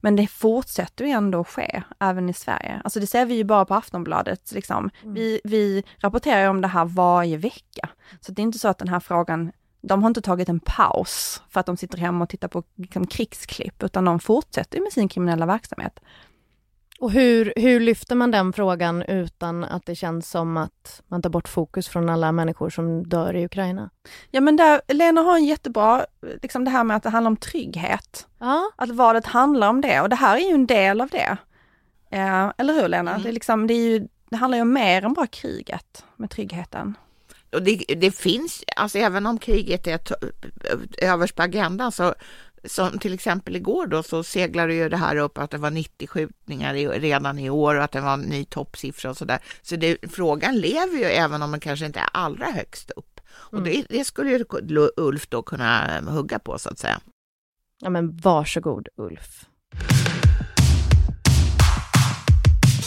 Men 0.00 0.16
det 0.16 0.26
fortsätter 0.26 1.04
ju 1.04 1.10
ändå 1.10 1.44
ske, 1.44 1.82
även 1.98 2.28
i 2.28 2.34
Sverige. 2.34 2.80
Alltså 2.84 3.00
det 3.00 3.06
ser 3.06 3.26
vi 3.26 3.34
ju 3.34 3.44
bara 3.44 3.64
på 3.64 3.74
Aftonbladet, 3.74 4.52
liksom. 4.52 4.90
Mm. 5.02 5.14
Vi, 5.14 5.40
vi 5.44 5.84
rapporterar 5.98 6.48
om 6.48 6.60
det 6.60 6.68
här 6.68 6.84
varje 6.84 7.36
vecka. 7.36 7.88
Så 8.20 8.32
det 8.32 8.42
är 8.42 8.44
inte 8.44 8.58
så 8.58 8.68
att 8.68 8.78
den 8.78 8.88
här 8.88 9.00
frågan 9.00 9.52
de 9.82 10.02
har 10.02 10.10
inte 10.10 10.22
tagit 10.22 10.48
en 10.48 10.60
paus 10.60 11.42
för 11.48 11.60
att 11.60 11.66
de 11.66 11.76
sitter 11.76 11.98
hemma 11.98 12.24
och 12.24 12.30
tittar 12.30 12.48
på 12.48 12.62
liksom, 12.76 13.06
krigsklipp, 13.06 13.82
utan 13.82 14.04
de 14.04 14.20
fortsätter 14.20 14.80
med 14.80 14.92
sin 14.92 15.08
kriminella 15.08 15.46
verksamhet. 15.46 16.00
Och 17.02 17.12
hur, 17.12 17.52
hur 17.56 17.80
lyfter 17.80 18.14
man 18.14 18.30
den 18.30 18.52
frågan 18.52 19.02
utan 19.02 19.64
att 19.64 19.86
det 19.86 19.94
känns 19.94 20.30
som 20.30 20.56
att 20.56 21.02
man 21.08 21.22
tar 21.22 21.30
bort 21.30 21.48
fokus 21.48 21.88
från 21.88 22.08
alla 22.08 22.32
människor 22.32 22.70
som 22.70 23.08
dör 23.08 23.36
i 23.36 23.44
Ukraina? 23.44 23.90
Ja 24.30 24.40
men 24.40 24.56
där, 24.56 24.80
Lena 24.88 25.20
har 25.20 25.36
en 25.36 25.44
jättebra, 25.44 26.06
liksom 26.42 26.64
det 26.64 26.70
här 26.70 26.84
med 26.84 26.96
att 26.96 27.02
det 27.02 27.08
handlar 27.08 27.30
om 27.30 27.36
trygghet. 27.36 28.26
Ja. 28.38 28.70
Att 28.76 28.90
valet 28.90 29.26
handlar 29.26 29.68
om 29.68 29.80
det 29.80 30.00
och 30.00 30.08
det 30.08 30.16
här 30.16 30.36
är 30.36 30.40
ju 30.40 30.54
en 30.54 30.66
del 30.66 31.00
av 31.00 31.08
det. 31.08 31.36
Eh, 32.10 32.52
eller 32.58 32.74
hur 32.74 32.88
Lena? 32.88 33.10
Mm. 33.10 33.22
Det, 33.22 33.28
är 33.28 33.32
liksom, 33.32 33.66
det, 33.66 33.74
är 33.74 33.90
ju, 33.90 34.08
det 34.30 34.36
handlar 34.36 34.58
ju 34.58 34.62
om 34.62 34.72
mer 34.72 35.04
än 35.04 35.12
bara 35.12 35.26
kriget 35.26 36.04
med 36.16 36.30
tryggheten. 36.30 36.94
Och 37.52 37.62
det, 37.62 37.84
det 37.96 38.10
finns, 38.10 38.64
alltså 38.76 38.98
även 38.98 39.26
om 39.26 39.38
kriget 39.38 39.86
är 39.86 40.00
överst 40.98 41.36
på 41.36 41.42
agendan 41.42 41.92
så 41.92 42.14
som 42.64 42.98
till 42.98 43.14
exempel 43.14 43.56
igår 43.56 43.86
då 43.86 44.02
så 44.02 44.22
seglade 44.22 44.74
ju 44.74 44.88
det 44.88 44.96
här 44.96 45.16
upp 45.16 45.38
att 45.38 45.50
det 45.50 45.58
var 45.58 45.70
90 45.70 46.06
skjutningar 46.06 46.74
i, 46.74 46.88
redan 46.88 47.38
i 47.38 47.50
år 47.50 47.74
och 47.74 47.84
att 47.84 47.92
det 47.92 48.00
var 48.00 48.14
en 48.14 48.20
ny 48.20 48.44
toppsiffra 48.44 49.10
och 49.10 49.16
så 49.16 49.24
där. 49.24 49.38
Så 49.62 49.76
det, 49.76 49.98
frågan 50.10 50.58
lever 50.58 50.98
ju 50.98 51.04
även 51.04 51.42
om 51.42 51.50
den 51.50 51.60
kanske 51.60 51.86
inte 51.86 52.00
är 52.00 52.08
allra 52.12 52.46
högst 52.46 52.90
upp. 52.90 53.20
Och 53.32 53.58
mm. 53.58 53.64
det, 53.64 53.86
det, 53.88 54.04
skulle 54.04 54.30
ju 54.30 54.44
Ulf 54.96 55.28
då 55.28 55.42
kunna 55.42 56.00
hugga 56.00 56.38
på 56.38 56.58
så 56.58 56.68
att 56.68 56.78
säga. 56.78 57.00
Ja 57.78 57.90
men 57.90 58.16
varsågod 58.16 58.88
Ulf. 58.96 59.46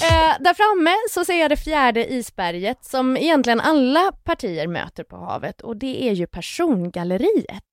Eh, 0.02 0.36
där 0.40 0.54
framme 0.54 0.96
så 1.10 1.26
ser 1.26 1.42
jag 1.42 1.50
det 1.50 1.58
fjärde 1.58 2.14
isberget 2.14 2.86
som 2.86 3.18
egentligen 3.18 3.62
alla 3.62 4.12
partier 4.24 4.68
möter 4.68 5.04
på 5.04 5.18
havet 5.18 5.62
och 5.62 5.78
det 5.78 6.10
är 6.10 6.14
ju 6.14 6.28
persongalleriet. 6.28 7.64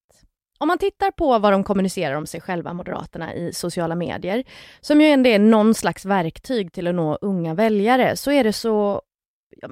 Om 0.62 0.68
man 0.68 0.78
tittar 0.78 1.10
på 1.10 1.38
vad 1.38 1.52
de 1.52 1.64
kommunicerar 1.64 2.14
om 2.14 2.26
sig 2.26 2.40
själva, 2.40 2.72
Moderaterna, 2.72 3.34
i 3.34 3.52
sociala 3.52 3.94
medier, 3.94 4.44
som 4.80 5.00
ju 5.00 5.06
ändå 5.06 5.30
är 5.30 5.38
någon 5.38 5.74
slags 5.74 6.04
verktyg 6.04 6.72
till 6.72 6.86
att 6.86 6.94
nå 6.94 7.18
unga 7.20 7.54
väljare, 7.54 8.16
så 8.16 8.30
är 8.30 8.44
det 8.44 8.52
så 8.52 9.02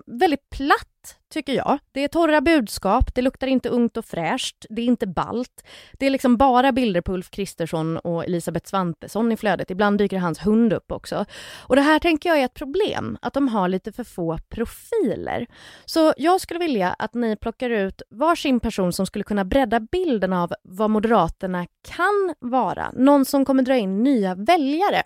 väldigt 0.07 0.51
platt 0.51 1.17
tycker 1.33 1.53
jag. 1.53 1.79
Det 1.93 2.05
är 2.05 2.09
torra 2.09 2.41
budskap, 2.41 3.15
det 3.15 3.23
luktar 3.23 3.47
inte 3.47 3.69
ungt 3.69 3.97
och 3.97 4.05
fräscht, 4.05 4.67
det 4.71 4.83
är 4.83 4.87
inte 4.87 5.07
balt. 5.07 5.65
Det 5.93 6.07
är 6.07 6.11
liksom 6.11 6.37
bara 6.37 6.73
bilder 6.73 7.01
på 7.01 7.13
Ulf 7.13 7.31
Kristersson 7.31 7.97
och 7.97 8.25
Elisabeth 8.25 8.69
Svantesson 8.69 9.33
i 9.33 9.37
flödet. 9.37 9.71
Ibland 9.71 9.99
dyker 9.99 10.19
hans 10.19 10.47
hund 10.47 10.73
upp 10.73 10.93
också. 10.93 11.25
Och 11.59 11.77
det 11.77 11.83
här 11.83 11.99
tänker 11.99 12.29
jag 12.29 12.41
är 12.41 12.45
ett 12.45 12.55
problem, 12.55 13.19
att 13.23 13.35
de 13.35 13.49
har 13.49 13.69
lite 13.69 13.93
för 13.93 14.05
få 14.05 14.39
profiler. 14.49 15.47
Så 15.85 16.15
jag 16.17 16.41
skulle 16.41 16.61
vilja 16.61 16.93
att 16.99 17.15
ni 17.15 17.37
plockar 17.37 17.71
ut 17.71 18.03
varsin 18.11 18.61
person 18.61 18.93
som 18.93 19.07
skulle 19.07 19.25
kunna 19.25 19.45
bredda 19.45 19.81
bilden 19.81 20.33
av 20.33 20.53
vad 20.63 20.91
Moderaterna 20.91 21.67
kan 21.89 22.35
vara. 22.39 22.93
Någon 22.97 23.25
som 23.25 23.45
kommer 23.45 23.63
dra 23.63 23.77
in 23.77 24.03
nya 24.03 24.35
väljare. 24.35 25.03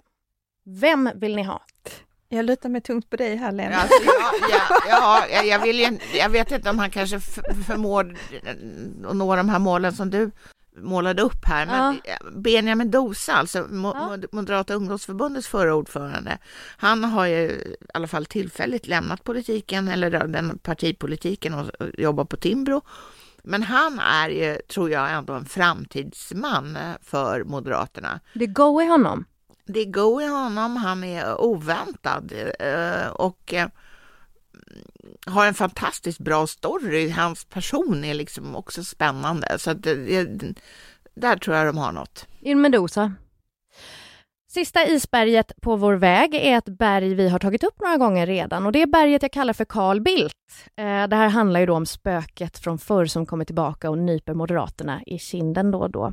Vem 0.67 1.11
vill 1.15 1.37
ni 1.37 1.43
ha? 1.43 1.63
Jag 2.29 2.45
lutar 2.45 2.69
mig 2.69 2.81
tungt 2.81 3.11
på 3.11 3.17
dig 3.17 3.37
här 3.37 3.53
Lena. 3.53 3.77
Alltså, 3.77 4.03
ja, 4.05 4.33
ja, 4.89 5.27
ja, 5.31 5.43
jag, 5.43 5.59
vill 5.63 5.79
ju, 5.81 5.99
jag 6.19 6.29
vet 6.29 6.53
inte 6.53 6.71
om 6.71 6.79
han 6.79 6.91
kanske 6.91 7.21
förmår 7.67 8.17
att 9.07 9.17
nå 9.17 9.37
de 9.37 9.49
här 9.49 9.59
målen 9.59 9.93
som 9.93 10.11
du 10.11 10.31
målade 10.77 11.23
upp 11.23 11.45
här. 11.45 11.67
Men 11.67 12.01
ja. 12.05 12.31
Benjamin 12.37 12.91
Dosa, 12.91 13.33
alltså 13.33 13.59
ja. 13.59 14.19
Moderata 14.33 14.75
ungdomsförbundets 14.75 15.49
förra 15.49 15.75
ordförande, 15.75 16.39
han 16.77 17.05
har 17.05 17.27
ju 17.27 17.37
i 17.37 17.77
alla 17.95 18.07
fall 18.07 18.27
tillfälligt 18.27 18.87
lämnat 18.87 19.25
politiken, 19.25 19.89
eller 19.89 20.11
den 20.11 20.59
partipolitiken 20.59 21.55
och 21.55 21.71
jobbar 21.99 22.25
på 22.25 22.37
Timbro. 22.37 22.83
Men 23.43 23.63
han 23.63 23.99
är 23.99 24.29
ju, 24.29 24.59
tror 24.69 24.91
jag, 24.91 25.13
ändå 25.13 25.33
en 25.33 25.45
framtidsman 25.45 26.79
för 27.03 27.45
Moderaterna. 27.45 28.21
Det 28.35 28.47
går 28.47 28.83
i 28.83 28.87
honom. 28.87 29.25
Det 29.67 29.85
går 29.85 30.23
i 30.23 30.27
honom. 30.27 30.77
Han 30.77 31.05
är 31.05 31.41
oväntad 31.41 32.33
eh, 32.59 33.07
och 33.07 33.55
eh, 33.55 33.69
har 35.27 35.47
en 35.47 35.55
fantastiskt 35.55 36.19
bra 36.19 36.47
story. 36.47 37.11
Hans 37.11 37.45
person 37.45 38.05
är 38.05 38.15
liksom 38.15 38.57
också 38.57 38.85
spännande. 38.85 39.59
Så 39.59 39.71
att 39.71 39.87
eh, 39.87 39.95
det, 39.95 40.55
där 41.15 41.37
tror 41.37 41.57
jag 41.57 41.67
de 41.67 41.79
har 41.79 41.93
något. 41.93 42.27
In 42.41 42.61
Medusa. 42.61 43.13
Sista 44.51 44.87
isberget 44.87 45.53
på 45.61 45.77
vår 45.77 45.95
väg 45.95 46.35
är 46.35 46.59
ett 46.59 46.79
berg 46.79 47.15
vi 47.15 47.29
har 47.29 47.39
tagit 47.39 47.65
upp 47.65 47.81
några 47.81 47.97
gånger 47.97 48.27
redan 48.27 48.67
och 48.67 48.73
det 48.73 48.83
är 48.83 48.87
berget 48.87 49.23
jag 49.23 49.33
kallar 49.33 49.53
för 49.53 49.65
Carl 49.65 50.01
Bildt. 50.01 50.35
Det 50.75 51.17
här 51.17 51.29
handlar 51.29 51.61
ju 51.61 51.67
då 51.67 51.75
om 51.75 51.87
spöket 51.87 52.59
från 52.59 52.79
förr 52.79 53.07
som 53.07 53.27
kommer 53.27 53.45
tillbaka 53.45 53.91
och 53.91 53.99
nyper 53.99 54.35
Moderaterna 54.35 55.03
i 55.07 55.19
kinden 55.19 55.71
då 55.71 55.79
och 55.79 55.91
då. 55.91 56.13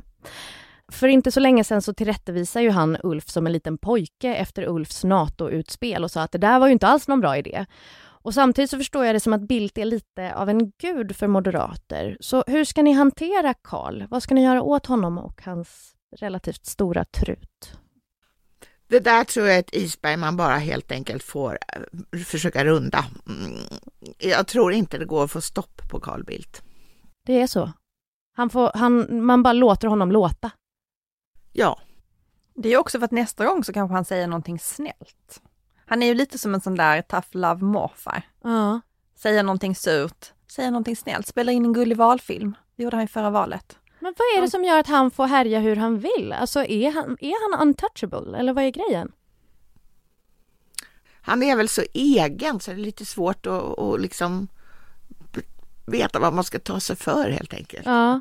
För 0.92 1.08
inte 1.08 1.32
så 1.32 1.40
länge 1.40 1.64
sedan 1.64 1.82
så 1.82 1.94
tillrättavisar 1.94 2.60
ju 2.60 2.70
han 2.70 2.96
Ulf 3.02 3.28
som 3.28 3.46
en 3.46 3.52
liten 3.52 3.78
pojke 3.78 4.34
efter 4.34 4.68
Ulfs 4.68 5.04
NATO-utspel 5.04 6.04
och 6.04 6.10
sa 6.10 6.22
att 6.22 6.32
det 6.32 6.38
där 6.38 6.58
var 6.58 6.66
ju 6.66 6.72
inte 6.72 6.86
alls 6.86 7.08
någon 7.08 7.20
bra 7.20 7.36
idé. 7.36 7.66
Och 8.22 8.34
samtidigt 8.34 8.70
så 8.70 8.78
förstår 8.78 9.04
jag 9.04 9.14
det 9.14 9.20
som 9.20 9.32
att 9.32 9.48
Bildt 9.48 9.78
är 9.78 9.84
lite 9.84 10.34
av 10.34 10.48
en 10.48 10.70
gud 10.70 11.16
för 11.16 11.26
moderater. 11.26 12.16
Så 12.20 12.44
hur 12.46 12.64
ska 12.64 12.82
ni 12.82 12.92
hantera 12.92 13.54
Karl? 13.54 14.04
Vad 14.10 14.22
ska 14.22 14.34
ni 14.34 14.44
göra 14.44 14.62
åt 14.62 14.86
honom 14.86 15.18
och 15.18 15.42
hans 15.44 15.94
relativt 16.16 16.66
stora 16.66 17.04
trut? 17.04 17.78
Det 18.88 19.00
där 19.00 19.24
tror 19.24 19.46
jag 19.46 19.56
är 19.56 19.60
ett 19.60 19.74
isberg 19.74 20.16
man 20.16 20.36
bara 20.36 20.56
helt 20.56 20.92
enkelt 20.92 21.22
får 21.22 21.58
eh, 21.68 22.20
försöka 22.20 22.64
runda. 22.64 23.04
Mm, 23.28 23.58
jag 24.18 24.46
tror 24.46 24.72
inte 24.72 24.98
det 24.98 25.04
går 25.04 25.24
att 25.24 25.30
få 25.30 25.40
stopp 25.40 25.82
på 25.90 26.00
Carl 26.00 26.24
Bildt. 26.24 26.62
Det 27.26 27.40
är 27.40 27.46
så? 27.46 27.72
Han 28.36 28.50
får, 28.50 28.70
han, 28.74 29.24
man 29.24 29.42
bara 29.42 29.52
låter 29.52 29.88
honom 29.88 30.12
låta? 30.12 30.50
Ja. 31.52 31.78
Det 32.54 32.68
är 32.68 32.78
också 32.78 32.98
för 32.98 33.04
att 33.04 33.10
nästa 33.10 33.46
gång 33.46 33.64
så 33.64 33.72
kanske 33.72 33.94
han 33.94 34.04
säger 34.04 34.26
någonting 34.26 34.58
snällt. 34.58 35.42
Han 35.86 36.02
är 36.02 36.06
ju 36.06 36.14
lite 36.14 36.38
som 36.38 36.54
en 36.54 36.60
sån 36.60 36.74
där 36.74 37.02
tough 37.02 37.28
love 37.30 37.64
morfar. 37.64 38.22
Ja. 38.42 38.80
Säger 39.14 39.42
någonting 39.42 39.74
surt, 39.74 40.32
säger 40.50 40.70
någonting 40.70 40.96
snällt, 40.96 41.26
spelar 41.26 41.52
in 41.52 41.64
en 41.64 41.72
gullig 41.72 41.96
valfilm. 41.96 42.54
Det 42.76 42.82
gjorde 42.82 42.96
han 42.96 43.04
i 43.04 43.08
förra 43.08 43.30
valet. 43.30 43.78
Men 44.00 44.14
vad 44.18 44.38
är 44.38 44.42
det 44.42 44.50
som 44.50 44.64
gör 44.64 44.78
att 44.78 44.86
han 44.86 45.10
får 45.10 45.26
härja 45.26 45.60
hur 45.60 45.76
han 45.76 45.98
vill? 45.98 46.32
Alltså 46.32 46.64
är 46.64 46.92
han, 46.92 47.16
är 47.20 47.50
han 47.50 47.68
untouchable 47.68 48.38
eller 48.38 48.52
vad 48.52 48.64
är 48.64 48.70
grejen? 48.70 49.12
Han 51.22 51.42
är 51.42 51.56
väl 51.56 51.68
så 51.68 51.82
egen 51.94 52.60
så 52.60 52.70
det 52.70 52.76
är 52.76 52.84
lite 52.84 53.04
svårt 53.04 53.46
att, 53.46 53.78
att 53.78 54.00
liksom 54.00 54.48
veta 55.86 56.18
vad 56.18 56.32
man 56.32 56.44
ska 56.44 56.58
ta 56.58 56.80
sig 56.80 56.96
för 56.96 57.30
helt 57.30 57.54
enkelt. 57.54 57.86
Ja. 57.86 58.20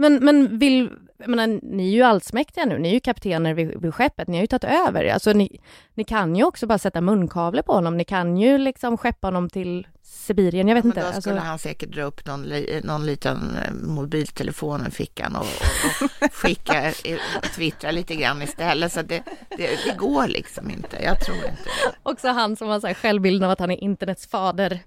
Men, 0.00 0.24
men 0.24 0.58
vill, 0.58 0.90
jag 1.18 1.28
menar, 1.28 1.60
ni 1.62 1.88
är 1.88 1.92
ju 1.92 2.02
allsmäktiga 2.02 2.64
nu, 2.64 2.78
ni 2.78 2.88
är 2.88 2.92
ju 2.92 3.00
kaptener 3.00 3.54
vid, 3.54 3.80
vid 3.82 3.94
skeppet, 3.94 4.28
ni 4.28 4.36
har 4.36 4.42
ju 4.42 4.46
tagit 4.46 4.64
över. 4.64 5.04
Alltså 5.04 5.32
ni, 5.32 5.60
ni 5.94 6.04
kan 6.04 6.36
ju 6.36 6.44
också 6.44 6.66
bara 6.66 6.78
sätta 6.78 7.00
munkavle 7.00 7.62
på 7.62 7.72
honom, 7.72 7.96
ni 7.96 8.04
kan 8.04 8.36
ju 8.36 8.58
liksom 8.58 8.96
skeppa 8.96 9.26
honom 9.26 9.48
till 9.48 9.86
Sibirien, 10.12 10.68
jag 10.68 10.74
vet 10.74 10.84
ja, 10.84 10.88
inte. 10.88 11.00
Då 11.00 11.20
skulle 11.20 11.34
alltså... 11.34 11.48
han 11.48 11.58
säkert 11.58 11.88
dra 11.88 12.02
upp 12.02 12.26
någon, 12.26 12.52
någon 12.82 13.06
liten 13.06 13.56
eh, 13.56 13.72
mobiltelefon 13.72 14.86
i 14.86 14.90
fickan 14.90 15.36
och, 15.36 15.42
och, 15.42 16.02
och 16.22 16.32
skicka, 16.32 16.92
twittra 17.54 17.90
lite 17.90 18.14
grann 18.14 18.42
istället. 18.42 18.92
Så 18.92 19.02
det, 19.02 19.22
det, 19.56 19.78
det, 19.84 19.96
går 19.96 20.26
liksom 20.26 20.70
inte, 20.70 21.02
jag 21.02 21.20
tror 21.20 21.36
inte. 21.36 21.70
Också 22.02 22.28
han 22.28 22.56
som 22.56 22.68
har 22.68 22.80
så 22.80 22.86
här 22.86 22.94
självbilden 22.94 23.44
av 23.44 23.50
att 23.50 23.58
han 23.58 23.70
är 23.70 23.84
internets 23.84 24.26
fader. 24.26 24.80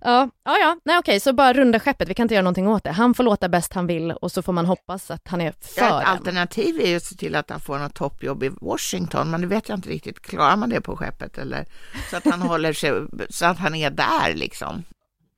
Ja, 0.00 0.30
ja, 0.44 0.56
ja. 0.58 0.76
nej 0.84 0.98
okej, 0.98 1.20
så 1.20 1.32
bara 1.32 1.52
runda 1.52 1.80
skeppet, 1.80 2.08
vi 2.08 2.14
kan 2.14 2.24
inte 2.24 2.34
göra 2.34 2.42
någonting 2.42 2.68
åt 2.68 2.84
det. 2.84 2.90
Han 2.90 3.14
får 3.14 3.24
låta 3.24 3.48
bäst 3.48 3.72
han 3.74 3.86
vill 3.86 4.12
och 4.12 4.32
så 4.32 4.42
får 4.42 4.52
man 4.52 4.66
hoppas 4.66 5.10
att 5.10 5.28
han 5.28 5.40
är 5.40 5.52
för 5.52 5.80
ja, 5.80 6.02
Ett 6.02 6.08
alternativ 6.08 6.80
är 6.80 6.88
ju 6.88 6.96
att 6.96 7.04
se 7.04 7.14
till 7.14 7.34
att 7.34 7.50
han 7.50 7.60
får 7.60 7.78
något 7.78 7.94
toppjobb 7.94 8.42
i 8.42 8.50
Washington, 8.60 9.30
men 9.30 9.40
det 9.40 9.46
vet 9.46 9.68
jag 9.68 9.78
inte 9.78 9.88
riktigt. 9.88 10.20
Klarar 10.20 10.56
man 10.56 10.68
det 10.68 10.80
på 10.80 10.96
skeppet 10.96 11.38
eller 11.38 11.66
så 12.10 12.16
att 12.16 12.24
han 12.24 12.42
håller 12.42 12.72
sig, 12.72 12.92
så 13.30 13.46
att 13.46 13.58
han 13.58 13.74
är 13.74 13.90
där 13.90 14.34
liksom? 14.34 14.49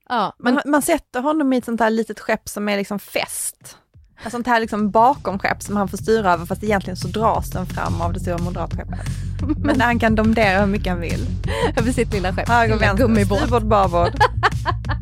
Ja, 0.08 0.36
men 0.38 0.54
man, 0.54 0.62
man 0.66 0.82
sätter 0.82 1.20
honom 1.20 1.52
i 1.52 1.56
ett 1.56 1.64
sånt 1.64 1.80
här 1.80 1.90
litet 1.90 2.20
skepp 2.20 2.48
som 2.48 2.68
är 2.68 2.76
liksom 2.76 2.98
fäst. 2.98 3.76
Ett 4.26 4.32
sånt 4.32 4.46
här 4.46 4.60
liksom 4.60 4.90
bakom-skepp 4.90 5.62
som 5.62 5.76
han 5.76 5.88
får 5.88 5.96
styra 5.96 6.32
över 6.32 6.46
fast 6.46 6.64
egentligen 6.64 6.96
så 6.96 7.08
dras 7.08 7.50
den 7.50 7.66
fram 7.66 8.00
av 8.00 8.12
det 8.12 8.20
stora 8.20 8.38
moderatskeppet. 8.38 9.00
Men 9.56 9.80
han 9.80 9.98
kan 9.98 10.14
domdera 10.14 10.60
hur 10.60 10.66
mycket 10.66 10.92
han 10.92 11.00
vill. 11.00 11.26
Över 11.76 11.92
sitt 11.92 12.12
lilla 12.12 12.32
skepp. 12.32 12.48
Höger, 12.48 12.76
vänster, 12.76 13.24
styrbord, 13.24 13.66
babord. 13.66 14.12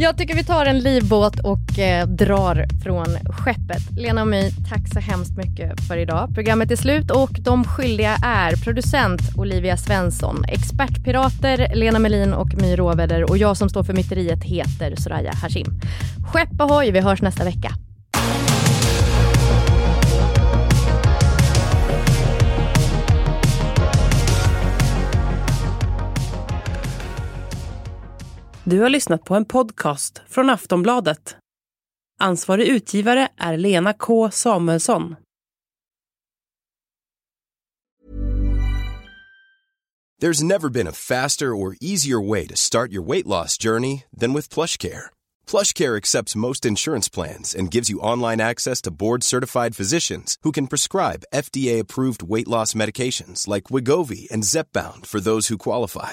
Jag 0.00 0.18
tycker 0.18 0.34
vi 0.34 0.44
tar 0.44 0.66
en 0.66 0.78
livbåt 0.78 1.38
och 1.38 1.78
eh, 1.78 2.06
drar 2.06 2.66
från 2.84 3.06
skeppet. 3.06 3.90
Lena 3.96 4.22
och 4.22 4.28
My, 4.28 4.50
tack 4.68 4.88
så 4.92 5.00
hemskt 5.00 5.36
mycket 5.36 5.80
för 5.80 5.96
idag. 5.96 6.34
Programmet 6.34 6.70
är 6.70 6.76
slut 6.76 7.10
och 7.10 7.30
de 7.40 7.64
skyldiga 7.64 8.16
är 8.22 8.64
producent 8.64 9.20
Olivia 9.36 9.76
Svensson, 9.76 10.44
expertpirater 10.44 11.74
Lena 11.74 11.98
Melin 11.98 12.34
och 12.34 12.54
My 12.62 12.76
Råväder 12.76 13.30
och 13.30 13.38
jag 13.38 13.56
som 13.56 13.68
står 13.68 13.82
för 13.82 13.94
myteriet 13.94 14.44
heter 14.44 14.96
Soraya 14.96 15.32
Hashim. 15.34 15.80
Skepp 16.32 16.60
ahoy, 16.60 16.90
vi 16.90 17.00
hörs 17.00 17.22
nästa 17.22 17.44
vecka. 17.44 17.87
Du 28.70 28.80
har 28.80 28.88
lyssnat 28.88 29.24
på 29.24 29.34
en 29.34 29.44
podcast 29.44 30.20
från 30.28 30.50
Aftonbladet. 30.50 31.36
Ansvarig 32.20 32.68
utgivare 32.68 33.28
är 33.36 33.56
Lena 33.56 33.92
K 33.92 34.30
Samuelsson. 34.30 35.16
There's 40.22 40.42
never 40.42 40.68
been 40.68 40.86
a 40.88 40.92
faster 40.92 41.54
or 41.54 41.76
easier 41.80 42.28
way 42.28 42.46
to 42.46 42.56
start 42.56 42.92
your 42.92 43.08
weight 43.08 43.26
loss 43.26 43.64
journey 43.64 44.02
than 44.20 44.34
with 44.34 44.54
PlushCare. 44.54 45.02
PlushCare 45.46 45.96
accepts 45.96 46.36
most 46.36 46.66
insurance 46.66 47.10
plans 47.10 47.54
and 47.54 47.72
gives 47.74 47.90
you 47.90 48.00
online 48.00 48.40
access 48.50 48.82
to 48.82 48.90
board-certified 48.90 49.76
physicians 49.76 50.36
who 50.44 50.52
can 50.52 50.66
prescribe 50.66 51.24
FDA-approved 51.34 52.22
weight 52.34 52.48
loss 52.48 52.74
medications 52.74 53.48
like 53.48 53.74
Wigovi 53.74 54.30
and 54.34 54.44
Zepbound 54.44 55.06
for 55.06 55.20
those 55.20 55.52
who 55.52 55.58
qualify. 55.58 56.12